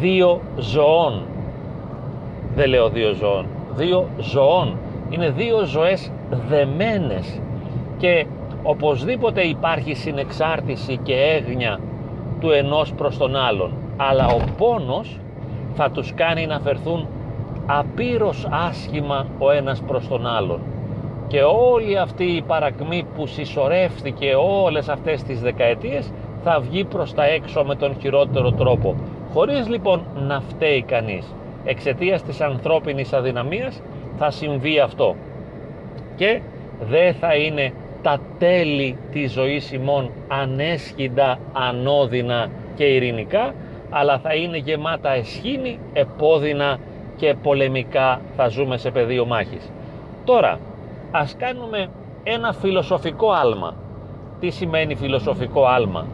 δύο 0.00 0.40
ζωών. 0.56 1.22
Δεν 2.54 2.68
λέω 2.68 2.88
δύο 2.88 3.12
ζωών, 3.12 3.46
δύο 3.74 4.08
ζωών. 4.18 4.78
Είναι 5.10 5.30
δύο 5.30 5.64
ζωές 5.64 6.12
δεμένες 6.48 7.40
και 7.98 8.26
οπωσδήποτε 8.62 9.40
υπάρχει 9.40 9.94
συνεξάρτηση 9.94 10.96
και 11.02 11.14
έγνοια 11.14 11.80
του 12.40 12.50
ενός 12.50 12.92
προς 12.92 13.18
τον 13.18 13.36
άλλον. 13.36 13.72
Αλλά 13.96 14.26
ο 14.26 14.40
πόνος 14.58 15.18
θα 15.74 15.90
τους 15.90 16.14
κάνει 16.14 16.46
να 16.46 16.60
φερθούν 16.60 17.06
απείρως 17.78 18.46
άσχημα 18.50 19.26
ο 19.38 19.50
ένας 19.50 19.82
προς 19.86 20.08
τον 20.08 20.26
άλλον. 20.26 20.60
Και 21.26 21.42
όλη 21.42 21.98
αυτή 21.98 22.24
η 22.24 22.42
παρακμή 22.42 23.06
που 23.16 23.26
συσσωρεύτηκε 23.26 24.34
όλες 24.34 24.88
αυτές 24.88 25.22
τις 25.22 25.40
δεκαετίες 25.40 26.12
θα 26.44 26.60
βγει 26.60 26.84
προς 26.84 27.14
τα 27.14 27.24
έξω 27.24 27.64
με 27.64 27.74
τον 27.74 27.96
χειρότερο 28.00 28.52
τρόπο. 28.52 28.96
Χωρίς 29.32 29.68
λοιπόν 29.68 30.02
να 30.26 30.40
φταίει 30.40 30.82
κανείς. 30.82 31.34
Εξαιτίας 31.64 32.22
της 32.22 32.40
ανθρώπινης 32.40 33.12
αδυναμίας 33.12 33.82
θα 34.18 34.30
συμβεί 34.30 34.78
αυτό. 34.78 35.14
Και 36.16 36.40
δεν 36.80 37.14
θα 37.14 37.34
είναι 37.34 37.72
τα 38.02 38.20
τέλη 38.38 38.96
της 39.12 39.32
ζωής 39.32 39.72
ημών 39.72 40.10
ανέσχυντα, 40.28 41.38
ανώδυνα 41.52 42.48
και 42.74 42.84
ειρηνικά 42.84 43.54
αλλά 43.90 44.18
θα 44.18 44.34
είναι 44.34 44.56
γεμάτα 44.56 45.10
εσχήνη, 45.12 45.78
επώδυνα 45.92 46.78
και 47.20 47.34
πολεμικά 47.42 48.20
θα 48.36 48.48
ζούμε 48.48 48.76
σε 48.76 48.90
πεδίο 48.90 49.26
μάχης. 49.26 49.72
Τώρα, 50.24 50.58
ας 51.10 51.36
κάνουμε 51.38 51.88
ένα 52.22 52.52
φιλοσοφικό 52.52 53.30
άλμα. 53.30 53.74
Τι 54.40 54.50
σημαίνει 54.50 54.94
φιλοσοφικό 54.94 55.64
άλμα; 55.64 56.06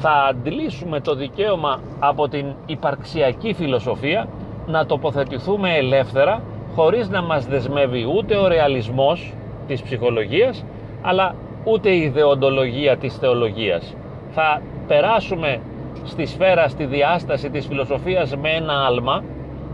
Θα 0.00 0.10
αντλήσουμε 0.28 1.00
το 1.00 1.14
δικαίωμα 1.14 1.80
από 1.98 2.28
την 2.28 2.46
υπαρξιακή 2.66 3.52
φιλοσοφία 3.52 4.28
να 4.66 4.86
τοποθετηθούμε 4.86 5.76
ελεύθερα 5.76 6.42
χωρίς 6.74 7.08
να 7.08 7.22
μας 7.22 7.46
δεσμεύει 7.46 8.06
ούτε 8.16 8.36
ο 8.36 8.46
ρεαλισμός 8.48 9.34
της 9.66 9.82
ψυχολογίας 9.82 10.64
αλλά 11.02 11.34
ούτε 11.64 11.90
η 11.90 12.00
ιδεοντολογία 12.00 12.96
της 12.96 13.16
θεολογίας. 13.16 13.94
Θα 14.30 14.62
περάσουμε 14.86 15.60
στη 16.04 16.26
σφαίρα, 16.26 16.68
στη 16.68 16.84
διάσταση 16.84 17.50
της 17.50 17.66
φιλοσοφίας 17.66 18.36
με 18.36 18.50
ένα 18.50 18.86
άλμα 18.86 19.22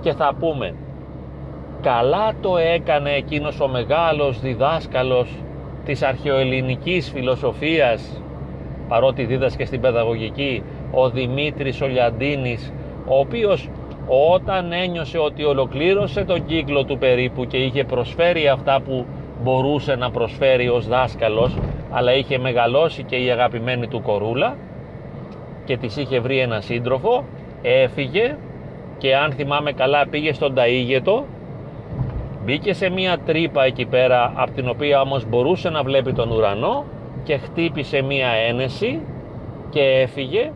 και 0.07 0.13
θα 0.13 0.35
πούμε 0.41 0.75
καλά 1.83 2.35
το 2.41 2.57
έκανε 2.57 3.11
εκείνος 3.11 3.61
ο 3.61 3.69
μεγάλος 3.69 4.41
διδάσκαλος 4.41 5.29
της 5.85 6.03
αρχαιοελληνικής 6.03 7.11
φιλοσοφίας 7.11 8.23
παρότι 8.89 9.25
δίδασκε 9.25 9.65
στην 9.65 9.81
παιδαγωγική 9.81 10.63
ο 10.93 11.11
Δημήτρης 11.11 11.81
Ολιαντίνης 11.81 12.73
ο 13.07 13.19
οποίος 13.19 13.69
όταν 14.35 14.73
ένιωσε 14.73 15.19
ότι 15.19 15.45
ολοκλήρωσε 15.45 16.25
τον 16.25 16.47
κύκλο 16.47 16.85
του 16.85 16.99
περίπου 16.99 17.45
και 17.45 17.57
είχε 17.57 17.85
προσφέρει 17.85 18.49
αυτά 18.49 18.81
που 18.81 19.07
μπορούσε 19.43 19.95
να 19.95 20.11
προσφέρει 20.11 20.69
ως 20.69 20.89
δάσκαλος 20.89 21.59
αλλά 21.91 22.15
είχε 22.15 22.39
μεγαλώσει 22.39 23.03
και 23.03 23.17
η 23.17 23.31
αγαπημένη 23.31 23.87
του 23.87 24.03
κορούλα 24.03 24.57
και 25.65 25.77
της 25.77 25.97
είχε 25.97 26.21
βρει 26.21 26.39
ένα 26.39 26.61
σύντροφο 26.61 27.25
έφυγε 27.63 28.37
και 28.99 29.17
αν 29.17 29.33
θυμάμαι 29.33 29.73
καλά 29.73 30.07
πήγε 30.07 30.33
στον 30.33 30.55
Ταΐγετο 30.57 31.23
μπήκε 32.45 32.73
σε 32.73 32.89
μία 32.89 33.19
τρύπα 33.27 33.65
εκεί 33.65 33.85
πέρα 33.85 34.33
από 34.35 34.51
την 34.51 34.69
οποία 34.69 35.01
όμως 35.01 35.29
μπορούσε 35.29 35.71
να 35.71 35.83
βλέπει 35.83 36.13
τον 36.13 36.31
ουρανό 36.31 36.85
και 37.23 37.37
χτύπησε 37.37 38.03
μία 38.03 38.29
ένεση 38.49 39.01
και 39.71 39.81
έφυγε 39.81 40.53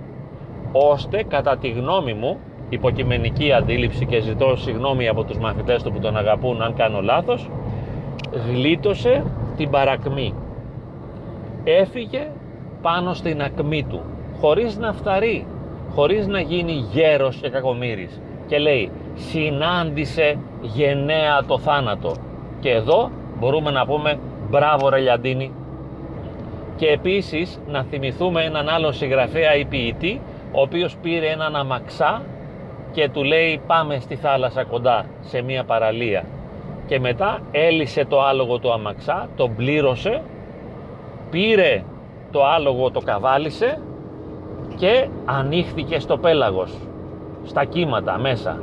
ώστε 0.72 1.24
κατά 1.28 1.56
τη 1.56 1.68
γνώμη 1.68 2.12
μου 2.12 2.38
υποκειμενική 2.68 3.52
αντίληψη 3.52 4.06
και 4.06 4.20
ζητώ 4.20 4.56
συγγνώμη 4.56 5.08
από 5.08 5.24
τους 5.24 5.38
μαθητές 5.38 5.82
του 5.82 5.92
που 5.92 5.98
τον 5.98 6.16
αγαπούν 6.16 6.62
αν 6.62 6.74
κάνω 6.74 7.00
λάθος 7.00 7.50
γλίτωσε 8.48 9.24
την 9.56 9.70
παρακμή. 9.70 10.34
Έφυγε 11.64 12.30
πάνω 12.82 13.14
στην 13.14 13.42
ακμή 13.42 13.84
του 13.84 14.00
χωρίς 14.40 14.78
να 14.78 14.92
φταρεί 14.92 15.46
χωρίς 15.94 16.26
να 16.26 16.40
γίνει 16.40 16.72
γέρος 16.72 17.36
και 17.36 17.48
κακομύρης 17.48 18.20
και 18.50 18.58
λέει 18.58 18.90
συνάντησε 19.14 20.38
γενναία 20.60 21.44
το 21.46 21.58
θάνατο 21.58 22.14
και 22.60 22.70
εδώ 22.70 23.10
μπορούμε 23.38 23.70
να 23.70 23.86
πούμε 23.86 24.18
μπράβο 24.50 24.88
ρε 24.88 24.98
Λιαντίνη 24.98 25.52
και 26.76 26.86
επίσης 26.86 27.60
να 27.66 27.82
θυμηθούμε 27.82 28.44
έναν 28.44 28.68
άλλο 28.68 28.92
συγγραφέα 28.92 29.54
ή 29.54 29.64
ποιητή 29.64 30.20
ο 30.52 30.60
οποίος 30.60 30.96
πήρε 31.02 31.26
έναν 31.26 31.56
αμαξά 31.56 32.22
και 32.92 33.08
του 33.08 33.24
λέει 33.24 33.60
πάμε 33.66 33.98
στη 34.00 34.16
θάλασσα 34.16 34.64
κοντά 34.64 35.04
σε 35.20 35.42
μια 35.42 35.64
παραλία 35.64 36.24
και 36.86 37.00
μετά 37.00 37.38
έλυσε 37.50 38.04
το 38.04 38.22
άλογο 38.22 38.58
του 38.58 38.72
αμαξά, 38.72 39.28
τον 39.36 39.54
πλήρωσε 39.56 40.22
πήρε 41.30 41.82
το 42.30 42.44
άλογο 42.44 42.90
το 42.90 43.00
καβάλισε 43.00 43.80
και 44.76 45.08
ανοίχθηκε 45.24 45.98
στο 45.98 46.18
πέλαγος 46.18 46.89
στα 47.44 47.64
κύματα 47.64 48.18
μέσα. 48.18 48.62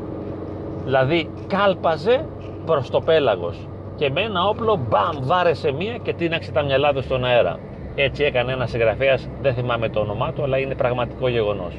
Δηλαδή 0.83 1.29
κάλπαζε 1.47 2.25
προς 2.65 2.89
το 2.89 3.01
πέλαγος 3.01 3.67
και 3.95 4.09
με 4.09 4.21
ένα 4.21 4.43
όπλο 4.43 4.79
μπαμ 4.89 5.17
βάρεσε 5.19 5.71
μία 5.71 5.97
και 5.97 6.13
τίναξε 6.13 6.51
τα 6.51 6.63
μυαλά 6.63 6.93
του 6.93 7.01
στον 7.01 7.25
αέρα. 7.25 7.59
Έτσι 7.95 8.23
έκανε 8.23 8.51
ένας 8.51 8.69
συγγραφέας, 8.69 9.29
δεν 9.41 9.53
θυμάμαι 9.53 9.89
το 9.89 9.99
όνομά 9.99 10.33
του 10.33 10.43
αλλά 10.43 10.57
είναι 10.57 10.75
πραγματικό 10.75 11.27
γεγονός. 11.27 11.73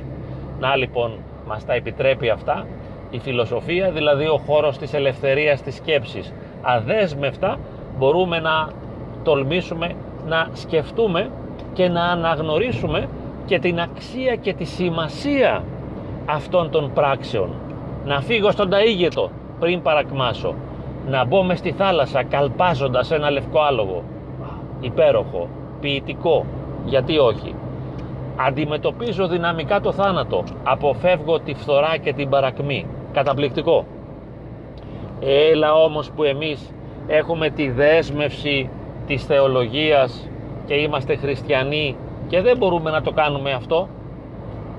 Να 0.61 0.77
λοιπόν 0.77 1.13
μας 1.47 1.65
τα 1.65 1.73
επιτρέπει 1.73 2.31
αυτά. 2.31 2.67
Η 3.11 3.19
φιλοσοφία 3.19 3.91
δηλαδή 3.91 4.25
ο 4.25 4.41
χώρος 4.47 4.79
της 4.79 4.95
ελευθερίας 4.95 5.63
της 5.63 5.75
σκέψης. 5.75 6.33
Αδέσμευτα 6.63 7.59
μπορούμε 7.99 8.41
να 8.41 8.69
τολμήσουμε 9.23 9.95
να 10.27 10.49
σκεφτούμε 10.53 11.31
και 11.73 11.89
να 11.89 12.03
αναγνωρίσουμε 12.03 13.09
και 13.47 13.59
την 13.59 13.81
αξία 13.81 14.35
και 14.35 14.53
τη 14.53 14.65
σημασία 14.65 15.63
αυτών 16.31 16.71
των 16.71 16.93
πράξεων. 16.95 17.51
Να 18.05 18.21
φύγω 18.21 18.51
στον 18.51 18.71
Ταΐγετο 18.71 19.29
πριν 19.59 19.83
παρακμάσω. 19.83 20.55
Να 21.09 21.25
μπω 21.25 21.43
μες 21.43 21.59
στη 21.59 21.73
θάλασσα 21.73 22.23
καλπάζοντας 22.23 23.11
ένα 23.11 23.31
λευκό 23.31 23.61
άλογο. 23.61 24.03
Υπέροχο, 24.81 25.49
ποιητικό, 25.81 26.47
γιατί 26.85 27.19
όχι. 27.19 27.55
Αντιμετωπίζω 28.37 29.29
δυναμικά 29.29 29.81
το 29.81 29.93
θάνατο. 29.93 30.45
Αποφεύγω 30.65 31.41
τη 31.41 31.55
φθορά 31.55 31.97
και 31.97 32.13
την 32.13 32.29
παρακμή. 32.29 32.87
Καταπληκτικό. 33.13 33.87
Έλα 35.21 35.75
όμως 35.75 36.11
που 36.11 36.23
εμείς 36.23 36.73
έχουμε 37.07 37.51
τη 37.51 37.71
δέσμευση 37.71 38.71
της 39.07 39.25
θεολογίας 39.25 40.29
και 40.67 40.75
είμαστε 40.75 41.17
χριστιανοί 41.17 41.97
και 42.29 42.41
δεν 42.41 42.57
μπορούμε 42.57 42.91
να 42.91 43.03
το 43.03 43.11
κάνουμε 43.13 43.53
αυτό. 43.53 43.89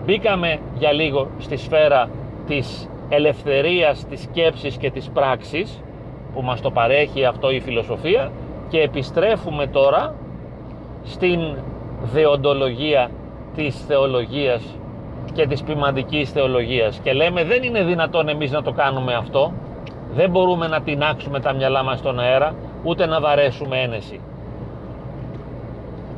Μπήκαμε 0.06 0.60
για 0.78 0.92
λίγο 0.92 1.28
στη 1.38 1.58
σφαίρα 1.58 2.10
της 2.48 2.90
ελευθερίας 3.10 4.06
της 4.10 4.22
σκέψης 4.22 4.78
και 4.78 4.92
της 4.92 5.10
πράξης 5.14 5.84
που 6.34 6.42
μας 6.42 6.62
το 6.62 6.72
παρέχει 6.72 7.26
αυτό 7.26 7.52
η 7.52 7.60
φιλοσοφία 7.60 8.32
και 8.70 8.82
επιστρέφουμε 8.82 9.68
τώρα 9.68 10.16
στην 11.04 11.40
δεοντολογία 12.02 13.10
της 13.56 13.86
θεολογίας 13.88 14.64
και 15.34 15.48
της 15.48 15.64
ποιμαντικής 15.64 16.32
θεολογίας. 16.32 17.00
Και 17.04 17.14
λέμε 17.14 17.44
δεν 17.44 17.64
είναι 17.64 17.84
δυνατόν 17.84 18.30
εμείς 18.30 18.52
να 18.52 18.62
το 18.62 18.72
κάνουμε 18.72 19.14
αυτό. 19.14 19.54
Δεν 20.14 20.30
μπορούμε 20.30 20.68
να 20.68 20.82
τεινάξουμε 20.82 21.40
τα 21.40 21.54
μυαλά 21.54 21.84
μας 21.84 22.00
στον 22.00 22.20
αέρα 22.20 22.56
ούτε 22.84 23.06
να 23.06 23.20
βαρέσουμε 23.20 23.82
ένεση. 23.82 24.20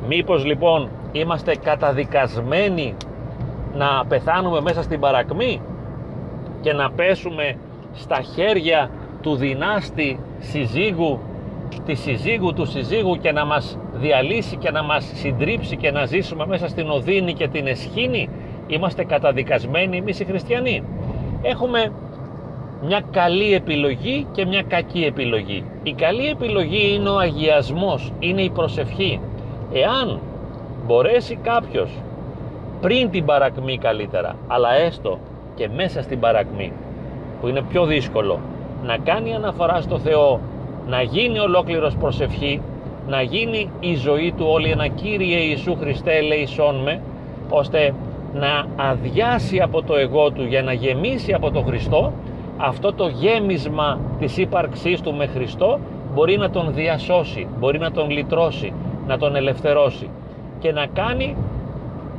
Μήπως 0.08 0.44
λοιπόν 0.44 0.88
είμαστε 1.12 1.54
καταδικασμένοι 1.54 2.94
να 3.74 4.04
πεθάνουμε 4.08 4.60
μέσα 4.60 4.82
στην 4.82 5.00
παρακμή 5.00 5.60
και 6.60 6.72
να 6.72 6.90
πέσουμε 6.90 7.56
στα 7.94 8.20
χέρια 8.34 8.90
του 9.22 9.36
δυνάστη 9.36 10.18
συζύγου 10.38 11.20
τη 11.86 11.94
συζύγου 11.94 12.52
του 12.52 12.66
συζύγου 12.66 13.16
και 13.16 13.32
να 13.32 13.44
μας 13.44 13.78
διαλύσει 13.94 14.56
και 14.56 14.70
να 14.70 14.82
μας 14.82 15.10
συντρίψει 15.14 15.76
και 15.76 15.90
να 15.90 16.04
ζήσουμε 16.04 16.46
μέσα 16.46 16.68
στην 16.68 16.90
οδύνη 16.90 17.32
και 17.32 17.48
την 17.48 17.66
εσχήνη 17.66 18.28
είμαστε 18.66 19.04
καταδικασμένοι 19.04 19.96
εμείς 19.96 20.20
οι 20.20 20.24
χριστιανοί. 20.24 20.82
Έχουμε 21.42 21.92
μια 22.84 23.02
καλή 23.10 23.54
επιλογή 23.54 24.26
και 24.32 24.46
μια 24.46 24.62
κακή 24.62 25.04
επιλογή. 25.04 25.64
Η 25.82 25.92
καλή 25.92 26.26
επιλογή 26.28 26.94
είναι 26.94 27.08
ο 27.08 27.18
αγιασμός 27.18 28.12
είναι 28.18 28.42
η 28.42 28.50
προσευχή. 28.50 29.20
Εάν 29.72 30.20
μπορέσει 30.86 31.38
κάποιος 31.42 31.90
πριν 32.82 33.10
την 33.10 33.24
παρακμή 33.24 33.78
καλύτερα 33.78 34.36
αλλά 34.48 34.74
έστω 34.74 35.18
και 35.54 35.68
μέσα 35.76 36.02
στην 36.02 36.20
παρακμή 36.20 36.72
που 37.40 37.48
είναι 37.48 37.62
πιο 37.62 37.86
δύσκολο 37.86 38.38
να 38.84 38.96
κάνει 38.96 39.34
αναφορά 39.34 39.80
στο 39.80 39.98
Θεό 39.98 40.40
να 40.88 41.02
γίνει 41.02 41.38
ολόκληρος 41.38 41.96
προσευχή 41.96 42.60
να 43.08 43.22
γίνει 43.22 43.70
η 43.80 43.94
ζωή 43.94 44.32
του 44.36 44.46
όλη 44.48 44.70
ένα 44.70 44.88
Κύριε 44.88 45.38
Ιησού 45.38 45.76
Χριστέ 45.80 46.16
ελεησόν 46.16 46.76
με 46.82 47.00
ώστε 47.50 47.94
να 48.34 48.66
αδειάσει 48.76 49.60
από 49.60 49.82
το 49.82 49.96
εγώ 49.96 50.30
του 50.30 50.44
για 50.44 50.62
να 50.62 50.72
γεμίσει 50.72 51.32
από 51.32 51.50
τον 51.50 51.64
Χριστό 51.64 52.12
αυτό 52.56 52.92
το 52.92 53.08
γέμισμα 53.08 53.98
της 54.18 54.36
ύπαρξής 54.36 55.00
του 55.00 55.14
με 55.14 55.26
Χριστό 55.26 55.78
μπορεί 56.14 56.36
να 56.36 56.50
τον 56.50 56.74
διασώσει, 56.74 57.46
μπορεί 57.58 57.78
να 57.78 57.90
τον 57.90 58.10
λυτρώσει, 58.10 58.72
να 59.06 59.18
τον 59.18 59.36
ελευθερώσει 59.36 60.10
και 60.58 60.72
να 60.72 60.86
κάνει 60.86 61.36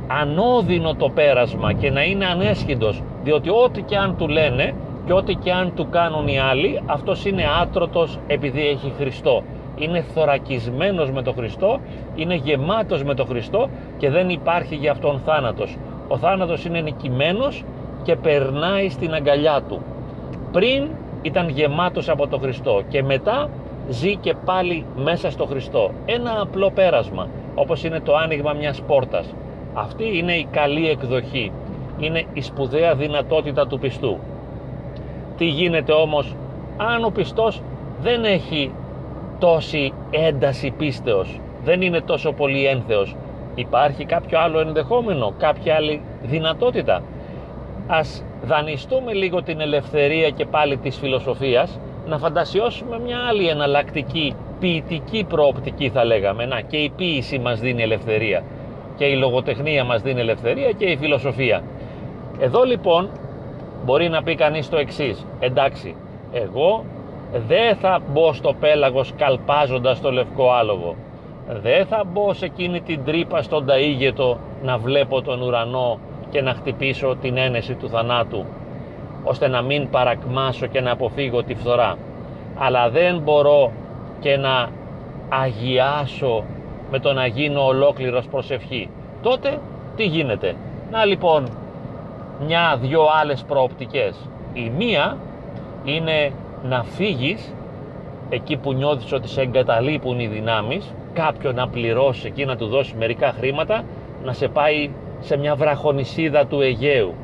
ανώδυνο 0.06 0.94
το 0.94 1.08
πέρασμα 1.08 1.72
και 1.72 1.90
να 1.90 2.02
είναι 2.02 2.26
ανέσχυντος 2.26 3.02
διότι 3.22 3.50
ό,τι 3.50 3.82
και 3.82 3.96
αν 3.96 4.16
του 4.16 4.28
λένε 4.28 4.74
και 5.06 5.12
ό,τι 5.12 5.34
και 5.34 5.52
αν 5.52 5.74
του 5.74 5.88
κάνουν 5.90 6.28
οι 6.28 6.38
άλλοι 6.38 6.82
αυτός 6.86 7.24
είναι 7.24 7.44
άτρωτος 7.62 8.18
επειδή 8.26 8.68
έχει 8.68 8.92
Χριστό. 8.98 9.42
Είναι 9.78 10.04
θωρακισμένος 10.14 11.10
με 11.10 11.22
τον 11.22 11.34
Χριστό 11.34 11.80
είναι 12.14 12.34
γεμάτος 12.34 13.04
με 13.04 13.14
τον 13.14 13.26
Χριστό 13.26 13.68
και 13.96 14.10
δεν 14.10 14.28
υπάρχει 14.28 14.74
για 14.74 14.90
αυτόν 14.90 15.20
θάνατος. 15.24 15.76
Ο 16.08 16.16
θάνατος 16.16 16.64
είναι 16.64 16.80
νικημένος 16.80 17.64
και 18.02 18.16
περνάει 18.16 18.88
στην 18.88 19.14
αγκαλιά 19.14 19.62
του. 19.68 19.82
Πριν 20.52 20.88
ήταν 21.22 21.48
γεμάτος 21.48 22.08
από 22.08 22.26
τον 22.26 22.40
Χριστό 22.40 22.82
και 22.88 23.02
μετά 23.02 23.48
ζει 23.88 24.16
και 24.16 24.34
πάλι 24.44 24.84
μέσα 24.96 25.30
στο 25.30 25.44
Χριστό. 25.44 25.90
Ένα 26.06 26.40
απλό 26.40 26.70
πέρασμα 26.70 27.28
όπως 27.54 27.84
είναι 27.84 28.00
το 28.00 28.16
άνοιγμα 28.16 28.52
μιας 28.52 28.82
πόρτας 28.86 29.34
αυτή 29.74 30.18
είναι 30.18 30.32
η 30.32 30.46
καλή 30.50 30.88
εκδοχή. 30.88 31.52
Είναι 31.98 32.24
η 32.32 32.40
σπουδαία 32.40 32.94
δυνατότητα 32.94 33.66
του 33.66 33.78
πιστού. 33.78 34.18
Τι 35.36 35.44
γίνεται 35.44 35.92
όμως 35.92 36.34
αν 36.76 37.04
ο 37.04 37.10
πιστός 37.10 37.62
δεν 38.00 38.24
έχει 38.24 38.70
τόση 39.38 39.92
ένταση 40.10 40.70
πίστεως 40.70 41.40
δεν 41.64 41.82
είναι 41.82 42.00
τόσο 42.00 42.32
πολύ 42.32 42.66
ένθεος; 42.66 43.16
Υπάρχει 43.54 44.04
κάποιο 44.04 44.38
άλλο 44.40 44.60
ενδεχόμενο 44.60 45.32
κάποια 45.38 45.74
άλλη 45.74 46.00
δυνατότητα; 46.22 47.02
Ας 47.86 48.24
δανειστούμε 48.44 49.12
λίγο 49.12 49.42
την 49.42 49.60
ελευθερία 49.60 50.30
και 50.30 50.44
πάλι 50.46 50.76
της 50.76 50.96
φιλοσοφίας 50.96 51.78
να 52.06 52.18
φαντασιώσουμε 52.18 52.98
μια 53.00 53.18
άλλη 53.28 53.48
εναλλακτική 53.48 54.34
ποιητική 54.60 55.24
προοπτική 55.28 55.88
θα 55.88 56.04
λέγαμε. 56.04 56.46
Να 56.46 56.60
και 56.60 56.76
η 56.76 56.92
ποίηση 56.96 57.38
μας 57.38 57.60
δίνει 57.60 57.82
ελευθερία 57.82 58.42
και 58.96 59.04
η 59.04 59.16
λογοτεχνία 59.16 59.84
μας 59.84 60.02
δίνει 60.02 60.20
ελευθερία 60.20 60.70
και 60.70 60.84
η 60.84 60.96
φιλοσοφία. 60.96 61.62
Εδώ 62.38 62.62
λοιπόν 62.62 63.10
μπορεί 63.84 64.08
να 64.08 64.22
πει 64.22 64.34
κανείς 64.34 64.68
το 64.68 64.76
εξής. 64.76 65.26
Εντάξει 65.40 65.94
εγώ 66.34 66.84
δεν 67.46 67.76
θα 67.76 68.00
μπω 68.12 68.32
στο 68.32 68.54
πέλαγος 68.60 69.12
καλπάζοντας 69.16 70.00
το 70.00 70.12
λευκό 70.12 70.52
άλογο. 70.52 70.94
Δεν 71.62 71.86
θα 71.86 72.04
μπω 72.12 72.32
σε 72.32 72.44
εκείνη 72.44 72.80
την 72.80 73.04
τρύπα 73.04 73.42
στον 73.42 73.66
ταΐγετο 73.68 74.36
να 74.62 74.78
βλέπω 74.78 75.22
τον 75.22 75.42
ουρανό 75.42 75.98
και 76.30 76.42
να 76.42 76.54
χτυπήσω 76.54 77.16
την 77.20 77.36
ένεση 77.36 77.74
του 77.74 77.88
θανάτου 77.88 78.44
ώστε 79.24 79.48
να 79.48 79.62
μην 79.62 79.90
παρακμάσω 79.90 80.66
και 80.66 80.80
να 80.80 80.90
αποφύγω 80.90 81.42
τη 81.42 81.54
φθορά. 81.54 81.96
Αλλά 82.58 82.90
δεν 82.90 83.18
μπορώ 83.18 83.72
και 84.20 84.36
να 84.36 84.68
αγιάσω 85.28 86.44
με 86.90 86.98
το 86.98 87.12
να 87.12 87.26
γίνω 87.26 87.66
ολόκληρος 87.66 88.26
προσευχή. 88.26 88.90
Τότε 89.22 89.58
τι 89.96 90.04
γίνεται; 90.04 90.54
Να 90.90 91.04
λοιπόν 91.04 91.48
μια-δυο 92.46 93.02
άλλες 93.20 93.42
προοπτικές. 93.42 94.16
Η 94.52 94.70
μία 94.76 95.16
είναι 95.84 96.32
να 96.62 96.82
φύγεις 96.82 97.54
εκεί 98.28 98.56
που 98.56 98.72
νιώθεις 98.72 99.12
ότι 99.12 99.28
σε 99.28 99.40
εγκαταλείπουν 99.40 100.20
οι 100.20 100.26
δυνάμεις 100.26 100.94
κάποιον 101.12 101.54
να 101.54 101.68
πληρώσει 101.68 102.26
εκεί 102.26 102.44
να 102.44 102.56
του 102.56 102.66
δώσει 102.66 102.94
μερικά 102.98 103.32
χρήματα 103.32 103.82
να 104.24 104.32
σε 104.32 104.48
πάει 104.48 104.90
σε 105.20 105.36
μια 105.36 105.54
βραχονισίδα 105.54 106.46
του 106.46 106.60
Αιγαίου. 106.60 107.14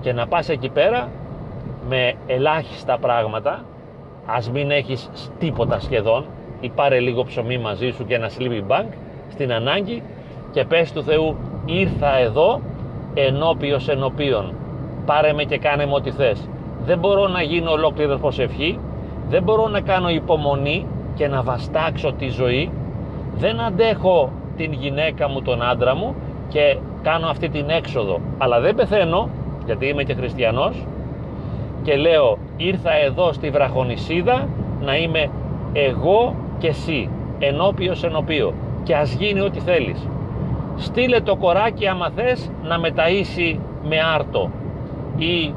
Και 0.00 0.12
να 0.12 0.26
πας 0.26 0.48
εκεί 0.48 0.68
πέρα 0.68 1.08
με 1.88 2.14
ελάχιστα 2.26 2.98
πράγματα 2.98 3.64
ας 4.26 4.50
μην 4.50 4.70
έχεις 4.70 5.10
τίποτα 5.38 5.80
σχεδόν 5.80 6.24
ή 6.64 6.70
πάρε 6.74 7.00
λίγο 7.00 7.24
ψωμί 7.24 7.58
μαζί 7.58 7.90
σου 7.90 8.04
και 8.06 8.14
ένα 8.14 8.30
sleeping 8.38 8.72
bag 8.72 8.84
στην 9.30 9.52
ανάγκη 9.52 10.02
και 10.52 10.64
πες 10.64 10.92
του 10.92 11.02
Θεού 11.02 11.36
ήρθα 11.64 12.18
εδώ 12.18 12.60
ενώπιος 13.14 13.88
ενωπίων. 13.88 14.54
Πάρε 15.06 15.32
με 15.32 15.44
και 15.44 15.58
κάνε 15.58 15.86
μου 15.86 15.92
ό,τι 15.94 16.10
θες 16.10 16.48
δεν 16.84 16.98
μπορώ 16.98 17.28
να 17.28 17.42
γίνω 17.42 17.70
ολόκληρη 17.70 18.18
προσευχή 18.18 18.78
δεν 19.28 19.42
μπορώ 19.42 19.68
να 19.68 19.80
κάνω 19.80 20.08
υπομονή 20.08 20.86
και 21.14 21.28
να 21.28 21.42
βαστάξω 21.42 22.12
τη 22.12 22.28
ζωή. 22.28 22.70
Δεν 23.36 23.60
αντέχω 23.60 24.30
την 24.56 24.72
γυναίκα 24.72 25.28
μου, 25.28 25.42
τον 25.42 25.62
άντρα 25.62 25.94
μου 25.94 26.14
και 26.48 26.76
κάνω 27.02 27.26
αυτή 27.26 27.48
την 27.48 27.70
έξοδο. 27.70 28.20
Αλλά 28.38 28.60
δεν 28.60 28.74
πεθαίνω 28.74 29.28
γιατί 29.66 29.86
είμαι 29.86 30.02
και 30.02 30.14
χριστιανός 30.14 30.86
και 31.82 31.96
λέω 31.96 32.38
ήρθα 32.56 32.92
εδώ 32.92 33.32
στη 33.32 33.50
βραχονισίδα 33.50 34.48
να 34.80 34.96
είμαι 34.96 35.30
εγώ 35.72 36.34
και 36.64 36.70
εσύ 36.70 37.10
ενώπιος 37.38 38.04
ενωπίο 38.04 38.54
και 38.82 38.94
ας 38.94 39.12
γίνει 39.12 39.40
ό,τι 39.40 39.60
θέλεις. 39.60 40.08
Στείλε 40.76 41.20
το 41.20 41.36
κοράκι 41.36 41.86
άμα 41.86 42.10
θες 42.14 42.50
να 42.62 42.80
μεταΐσει 42.80 43.58
με 43.88 43.96
άρτο 44.14 44.50
ή 45.16 45.54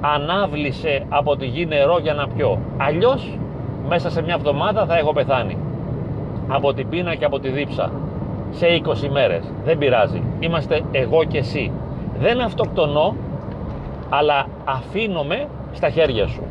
ανάβλησε 0.00 1.06
από 1.08 1.36
τη 1.36 1.46
γη 1.46 1.66
νερό 1.66 1.98
για 1.98 2.14
να 2.14 2.28
πιω. 2.28 2.58
Αλλιώς 2.76 3.38
μέσα 3.88 4.10
σε 4.10 4.22
μια 4.22 4.34
εβδομάδα 4.34 4.86
θα 4.86 4.98
έχω 4.98 5.12
πεθάνει. 5.12 5.56
Από 6.48 6.72
την 6.72 6.88
πείνα 6.88 7.14
και 7.14 7.24
από 7.24 7.38
τη 7.38 7.48
δίψα. 7.48 7.92
Σε 8.50 8.66
20 8.66 9.08
μέρες. 9.08 9.52
Δεν 9.64 9.78
πειράζει. 9.78 10.22
Είμαστε 10.40 10.82
εγώ 10.92 11.24
και 11.24 11.38
εσύ. 11.38 11.72
Δεν 12.18 12.40
αυτοκτονώ 12.40 13.14
αλλά 14.08 14.46
αφήνομαι 14.64 15.48
στα 15.72 15.90
χέρια 15.90 16.26
σου. 16.26 16.42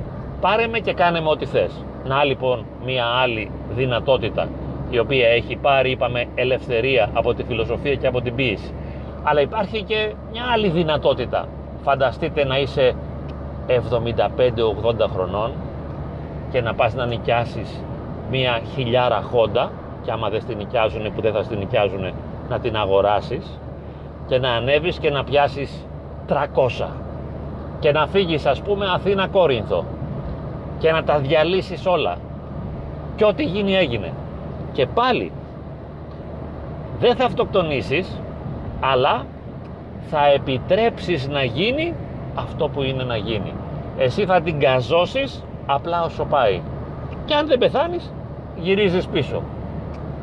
Πάρε 0.41 0.67
με 0.67 0.79
και 0.79 0.93
κάνε 0.93 1.21
με 1.21 1.29
ό,τι 1.29 1.45
θες 1.45 1.83
να 2.03 2.23
λοιπόν 2.23 2.65
μια 2.85 3.05
άλλη 3.05 3.51
δυνατότητα 3.75 4.47
η 4.89 4.99
οποία 4.99 5.27
έχει 5.27 5.55
πάρει 5.55 5.91
είπαμε 5.91 6.25
ελευθερία 6.35 7.09
από 7.13 7.33
τη 7.33 7.43
φιλοσοφία 7.43 7.95
και 7.95 8.07
από 8.07 8.21
την 8.21 8.35
ποίηση 8.35 8.73
αλλά 9.23 9.41
υπάρχει 9.41 9.83
και 9.83 10.13
μια 10.31 10.43
άλλη 10.53 10.69
δυνατότητα. 10.69 11.47
Φανταστείτε 11.83 12.45
να 12.45 12.59
είσαι 12.59 12.95
75-80 13.67 13.73
χρονών 15.13 15.51
και 16.51 16.61
να 16.61 16.73
πας 16.73 16.93
να 16.93 17.05
νοικιάσεις 17.05 17.83
μια 18.31 18.61
χιλιάρα 18.75 19.21
χόντα 19.21 19.71
και 20.03 20.11
άμα 20.11 20.29
δεν 20.29 20.41
στην 20.41 20.57
νοικιάζουν 20.57 21.13
που 21.15 21.21
δεν 21.21 21.33
θα 21.33 21.43
στην 21.43 21.57
νοικιάζουν 21.57 22.13
να 22.49 22.59
την 22.59 22.75
αγοράσεις 22.75 23.59
και 24.27 24.37
να 24.37 24.49
ανέβεις 24.49 24.99
και 24.99 25.09
να 25.09 25.23
πιάσεις 25.23 25.85
300 26.27 26.87
και 27.79 27.91
να 27.91 28.07
φύγεις 28.07 28.45
ας 28.45 28.61
πούμε 28.61 28.85
Αθήνα 28.93 29.27
Κόρινθο 29.27 29.85
και 30.79 30.91
να 30.91 31.03
τα 31.03 31.19
διαλύσεις 31.19 31.85
όλα. 31.85 32.17
Και 33.15 33.25
ό,τι 33.25 33.43
γίνει 33.43 33.75
έγινε. 33.75 34.13
Και 34.71 34.85
πάλι 34.85 35.31
δεν 36.99 37.15
θα 37.15 37.25
αυτοκτονήσεις 37.25 38.21
αλλά 38.79 39.25
θα 40.09 40.27
επιτρέψεις 40.27 41.27
να 41.27 41.43
γίνει 41.43 41.93
αυτό 42.35 42.67
που 42.67 42.83
είναι 42.83 43.03
να 43.03 43.15
γίνει. 43.15 43.53
Εσύ 43.97 44.25
θα 44.25 44.41
την 44.41 44.59
καζώσεις 44.59 45.43
απλά 45.65 46.03
όσο 46.03 46.25
πάει. 46.25 46.61
Και 47.25 47.33
αν 47.33 47.47
δεν 47.47 47.57
πεθάνεις 47.57 48.13
γυρίζεις 48.55 49.07
πίσω. 49.07 49.41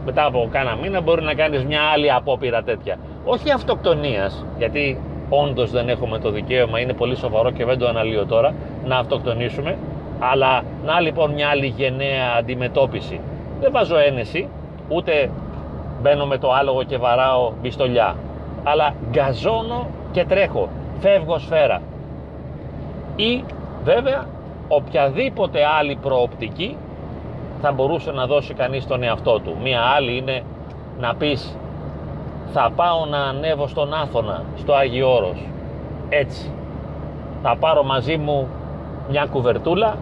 Μετά 0.05 0.25
από 0.25 0.49
κάνα 0.53 0.77
μήνα 0.83 1.01
μπορεί 1.01 1.23
να 1.23 1.35
κάνεις 1.35 1.65
μια 1.65 1.81
άλλη 1.93 2.13
απόπειρα 2.13 2.63
τέτοια. 2.63 2.99
Όχι 3.25 3.51
αυτοκτονίας, 3.51 4.45
γιατί 4.59 5.01
όντως 5.29 5.71
δεν 5.71 5.89
έχουμε 5.89 6.19
το 6.19 6.31
δικαίωμα, 6.31 6.81
είναι 6.81 6.93
πολύ 6.93 7.17
σοβαρό 7.17 7.51
και 7.51 7.65
δεν 7.65 7.79
το 7.79 7.89
αναλύω 7.89 8.27
τώρα, 8.27 8.55
να 8.85 8.97
αυτοκτονήσουμε, 8.97 9.77
αλλά 10.19 10.63
να 10.85 11.01
λοιπόν 11.01 11.33
μια 11.33 11.49
άλλη 11.49 11.67
γενναία 11.67 12.35
αντιμετώπιση. 12.39 13.21
Δεν 13.61 13.73
βάζω 13.73 13.99
ένεση, 13.99 14.49
ούτε 14.89 15.31
μπαίνω 16.03 16.27
με 16.27 16.39
το 16.39 16.53
άλογο 16.53 16.83
και 16.83 16.97
βαράω 16.97 17.53
μπιστολιά, 17.63 18.17
αλλά 18.65 18.95
γκαζώνω 19.11 19.87
και 20.13 20.25
τρέχω, 20.25 20.69
φεύγω 21.01 21.39
σφαίρα. 21.39 21.83
Ή 23.17 23.45
βέβαια 23.85 24.27
οποιαδήποτε 24.69 25.59
άλλη 25.79 25.99
προοπτική 26.03 26.77
θα 27.61 27.73
μπορούσε 27.73 28.11
να 28.11 28.27
δώσει 28.27 28.55
κανείς 28.55 28.83
στον 28.83 29.03
εαυτό 29.03 29.41
του. 29.41 29.57
Μία 29.63 29.81
άλλη 29.81 30.17
είναι 30.17 30.43
να 30.99 31.15
πεις 31.15 31.57
θα 32.53 32.71
πάω 32.77 33.05
να 33.05 33.19
ανέβω 33.19 33.67
στον 33.67 33.95
Άθωνα, 33.95 34.43
στο 34.57 34.73
Άγιο 34.73 35.15
Όρος. 35.15 35.49
Έτσι. 36.09 36.51
Θα 37.43 37.57
πάρω 37.57 37.83
μαζί 37.83 38.17
μου 38.17 38.49
μια 39.11 39.27
κουβερτούλα, 39.33 39.97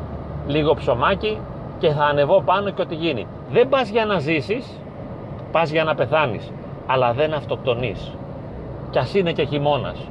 λίγο 0.46 0.74
ψωμάκι 0.74 1.38
και 1.78 1.88
θα 1.88 2.04
ανεβώ 2.04 2.42
πάνω 2.44 2.70
και 2.70 2.82
ό,τι 2.82 2.94
γίνει. 2.94 3.26
Δεν 3.50 3.68
πας 3.68 3.88
για 3.88 4.04
να 4.04 4.18
ζήσεις, 4.18 4.80
πας 5.52 5.70
για 5.70 5.84
να 5.84 5.94
πεθάνεις, 5.94 6.50
αλλά 6.86 7.12
δεν 7.12 7.34
αυτοκτονείς. 7.34 8.12
Κι 8.90 8.98
ας 8.98 9.14
είναι 9.14 9.32
και 9.32 9.44
χειμώνας 9.44 10.08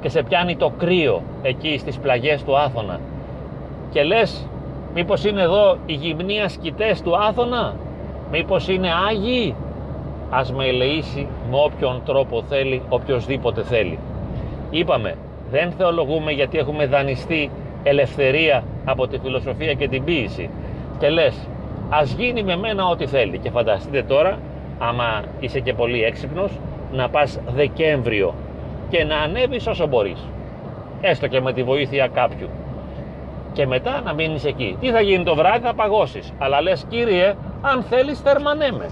και 0.00 0.08
σε 0.08 0.22
πιάνει 0.22 0.56
το 0.56 0.72
κρύο 0.78 1.22
εκεί 1.42 1.78
στις 1.78 1.98
πλαγιές 1.98 2.44
του 2.44 2.58
Άθωνα 2.58 3.00
και 3.90 4.02
λες 4.02 4.46
μήπως 4.94 5.24
είναι 5.24 5.42
εδώ 5.42 5.76
οι 5.86 5.92
γυμνοί 5.92 6.40
ασκητές 6.40 7.02
του 7.02 7.16
Άθωνα, 7.16 7.74
μήπως 8.30 8.68
είναι 8.68 8.88
Άγιοι, 9.08 9.54
ας 10.30 10.52
με 10.52 10.66
ελεήσει 10.66 11.28
με 11.50 11.56
όποιον 11.64 12.02
τρόπο 12.04 12.42
θέλει, 12.42 12.82
οποιοδήποτε 12.88 13.62
θέλει. 13.62 13.98
Είπαμε, 14.70 15.14
δεν 15.50 15.70
θεολογούμε 15.70 16.32
γιατί 16.32 16.58
έχουμε 16.58 16.86
δανειστεί 16.86 17.50
ελευθερία 17.88 18.64
από 18.84 19.06
τη 19.06 19.18
φιλοσοφία 19.18 19.72
και 19.72 19.88
την 19.88 20.04
ποίηση. 20.04 20.50
Και 20.98 21.08
λες 21.08 21.48
ας 21.90 22.12
γίνει 22.12 22.42
με 22.42 22.56
μένα 22.56 22.86
ό,τι 22.86 23.06
θέλει. 23.06 23.38
Και 23.38 23.50
φανταστείτε 23.50 24.02
τώρα 24.02 24.38
άμα 24.78 25.22
είσαι 25.40 25.60
και 25.60 25.74
πολύ 25.74 26.04
έξυπνος 26.04 26.50
να 26.92 27.08
πας 27.08 27.40
Δεκέμβριο 27.54 28.34
και 28.88 29.04
να 29.04 29.16
ανέβεις 29.16 29.66
όσο 29.66 29.86
μπορείς. 29.86 30.18
Έστω 31.00 31.26
και 31.26 31.40
με 31.40 31.52
τη 31.52 31.62
βοήθεια 31.62 32.08
κάποιου. 32.08 32.48
Και 33.52 33.66
μετά 33.66 34.00
να 34.04 34.12
μείνεις 34.12 34.44
εκεί. 34.44 34.76
Τι 34.80 34.90
θα 34.90 35.00
γίνει 35.00 35.24
το 35.24 35.34
βράδυ 35.34 35.66
θα 35.66 35.74
παγώσεις. 35.74 36.32
Αλλά 36.38 36.62
λες 36.62 36.84
κύριε 36.88 37.34
αν 37.62 37.82
θέλεις 37.82 38.20
θερμανέμε 38.20 38.86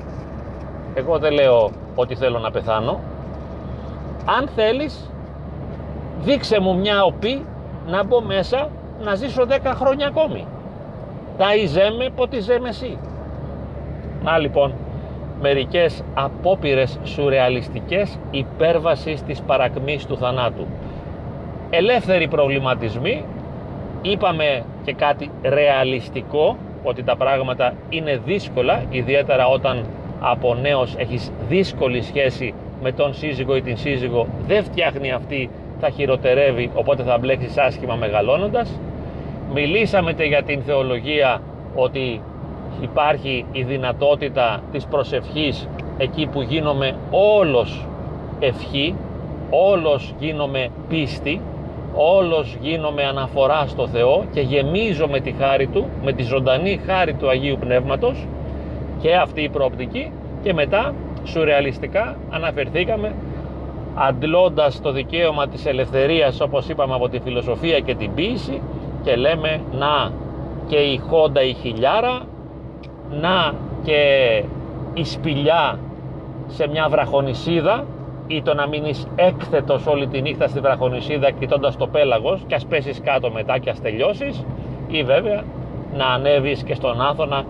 εγώ 0.94 1.18
δεν 1.18 1.32
λέω 1.32 1.70
ότι 1.94 2.14
θέλω 2.14 2.38
να 2.38 2.50
πεθάνω. 2.50 3.00
Αν 4.24 4.48
θέλεις 4.54 5.10
δείξε 6.20 6.60
μου 6.60 6.76
μια 6.76 7.04
οπή 7.04 7.44
να 7.86 8.04
μπω 8.04 8.20
μέσα 8.20 8.68
να 9.02 9.14
ζήσω 9.14 9.46
10 9.48 9.72
χρόνια 9.74 10.06
ακόμη. 10.06 10.46
Τα 11.38 11.54
ιζέμε 11.54 12.10
ποτιζέμε 12.16 12.68
εσύ 12.68 12.98
να 14.24 14.38
λοιπόν 14.38 14.74
μερικές 15.40 16.02
απόπειρες 16.14 16.98
σουρεαλιστικές 17.04 18.18
υπέρβασης 18.30 19.22
της 19.22 19.40
παρακμής 19.40 20.06
του 20.06 20.16
θανάτου. 20.16 20.66
Ελεύθεροι 21.70 22.28
προβληματισμοί. 22.28 23.24
Είπαμε 24.02 24.64
και 24.84 24.92
κάτι 24.92 25.30
ρεαλιστικό 25.42 26.56
ότι 26.82 27.02
τα 27.02 27.16
πράγματα 27.16 27.72
είναι 27.88 28.20
δύσκολα 28.24 28.82
ιδιαίτερα 28.90 29.46
όταν 29.46 29.84
από 30.20 30.54
νέος 30.54 30.94
έχεις 30.96 31.30
δύσκολη 31.48 32.02
σχέση 32.02 32.54
με 32.82 32.92
τον 32.92 33.14
σύζυγο 33.14 33.56
ή 33.56 33.62
την 33.62 33.76
σύζυγο. 33.76 34.26
Δεν 34.46 34.64
φτιάχνει 34.64 35.12
αυτή 35.12 35.50
θα 35.80 35.90
χειροτερεύει 35.90 36.70
οπότε 36.74 37.02
θα 37.02 37.18
μπλέξεις 37.18 37.58
άσχημα 37.58 37.94
μεγαλώνοντας. 37.94 38.80
Μιλήσαμε 39.54 40.14
για 40.18 40.42
την 40.42 40.62
θεολογία 40.62 41.40
ότι 41.74 42.20
υπάρχει 42.80 43.44
η 43.52 43.62
δυνατότητα 43.62 44.62
της 44.72 44.86
προσευχής 44.86 45.68
εκεί 45.98 46.26
που 46.26 46.42
γίνομαι 46.42 46.96
όλος 47.10 47.86
ευχή 48.40 48.94
όλος 49.50 50.14
γίνομαι 50.18 50.68
πίστη 50.88 51.40
όλος 51.94 52.56
γίνομαι 52.60 53.02
αναφορά 53.02 53.66
στο 53.66 53.86
Θεό 53.86 54.24
και 54.32 54.40
γεμίζω 54.40 55.06
με 55.08 55.20
τη 55.20 55.32
χάρη 55.32 55.66
Του 55.66 55.86
με 56.02 56.12
τη 56.12 56.22
ζωντανή 56.22 56.80
χάρη 56.86 57.14
του 57.14 57.28
Αγίου 57.28 57.56
Πνεύματος. 57.60 58.26
Και 59.00 59.14
αυτή 59.14 59.42
η 59.42 59.48
προοπτική 59.48 60.12
και 60.42 60.52
μετά 60.52 60.94
σουρεαλιστικά 61.24 62.16
αναφερθήκαμε 62.30 63.12
αντλώντας 63.94 64.80
το 64.80 64.92
δικαίωμα 64.92 65.48
της 65.48 65.66
ελευθερίας 65.66 66.40
όπως 66.40 66.68
είπαμε 66.68 66.94
από 66.94 67.08
τη 67.08 67.18
φιλοσοφία 67.18 67.80
και 67.80 67.94
την 67.94 68.14
ποίηση 68.14 68.60
και 69.02 69.16
λέμε 69.16 69.60
να 69.72 70.10
και 70.68 70.76
η 70.76 70.98
χόντα 70.98 71.42
η 71.42 71.52
χιλιάρα 71.52 72.20
να 73.10 73.54
και 73.82 74.42
η 74.94 75.04
σπηλιά 75.04 75.78
σε 76.46 76.68
μια 76.68 76.88
βραχονισίδα 76.88 77.84
ή 78.26 78.42
το 78.42 78.54
να 78.54 78.66
μείνεις 78.66 79.06
έκθετος 79.16 79.86
όλη 79.86 80.06
τη 80.06 80.20
νύχτα 80.20 80.48
στη 80.48 80.60
βραχονισίδα 80.60 81.30
κοιτώντα 81.30 81.72
το 81.78 81.86
πέλαγος 81.86 82.40
και 82.46 82.54
ας 82.54 82.64
πέσεις 82.64 83.00
κάτω 83.00 83.30
μετά 83.30 83.58
και 83.58 83.70
ας 83.70 83.80
τελειώσεις 83.80 84.44
ή 84.88 85.02
βέβαια 85.02 85.42
να 85.96 86.06
ανέβεις 86.06 86.62
και 86.62 86.74
στον 86.74 87.00
Άθωνα 87.00 87.44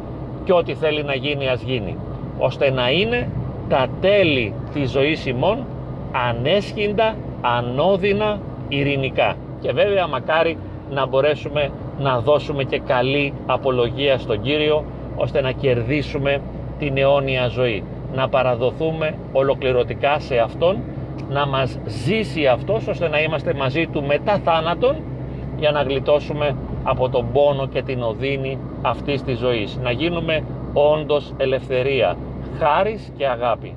και 0.44 0.52
ό,τι 0.52 0.74
θέλει 0.74 1.02
να 1.02 1.14
γίνει 1.14 1.48
ας 1.48 1.62
γίνει 1.62 1.96
ώστε 2.38 2.70
να 2.70 2.90
είναι 2.90 3.28
τα 3.68 3.86
τέλη 4.00 4.54
της 4.72 4.90
ζωής 4.90 5.26
ημών 5.26 5.66
ανέσχυντα, 6.14 7.14
ανώδυνα, 7.40 8.40
ειρηνικά. 8.68 9.34
Και 9.60 9.72
βέβαια 9.72 10.06
μακάρι 10.06 10.58
να 10.90 11.06
μπορέσουμε 11.06 11.70
να 11.98 12.20
δώσουμε 12.20 12.64
και 12.64 12.78
καλή 12.78 13.32
απολογία 13.46 14.18
στον 14.18 14.40
Κύριο 14.42 14.84
ώστε 15.16 15.40
να 15.40 15.50
κερδίσουμε 15.50 16.40
την 16.78 16.96
αιώνια 16.98 17.46
ζωή. 17.46 17.82
Να 18.14 18.28
παραδοθούμε 18.28 19.14
ολοκληρωτικά 19.32 20.18
σε 20.18 20.38
Αυτόν 20.38 20.82
να 21.28 21.46
μας 21.46 21.78
ζήσει 21.86 22.46
Αυτός 22.46 22.86
ώστε 22.86 23.08
να 23.08 23.20
είμαστε 23.20 23.54
μαζί 23.54 23.86
Του 23.86 24.02
μετά 24.02 24.38
θάνατον 24.38 24.96
για 25.58 25.70
να 25.70 25.82
γλιτώσουμε 25.82 26.56
από 26.82 27.08
τον 27.08 27.32
πόνο 27.32 27.66
και 27.66 27.82
την 27.82 28.02
οδύνη 28.02 28.58
αυτής 28.82 29.22
της 29.22 29.38
ζωής. 29.38 29.78
Να 29.82 29.90
γίνουμε 29.90 30.44
όντως 30.72 31.34
ελευθερία 31.36 32.16
χάρις 32.58 33.12
και 33.16 33.26
αγάπη 33.26 33.74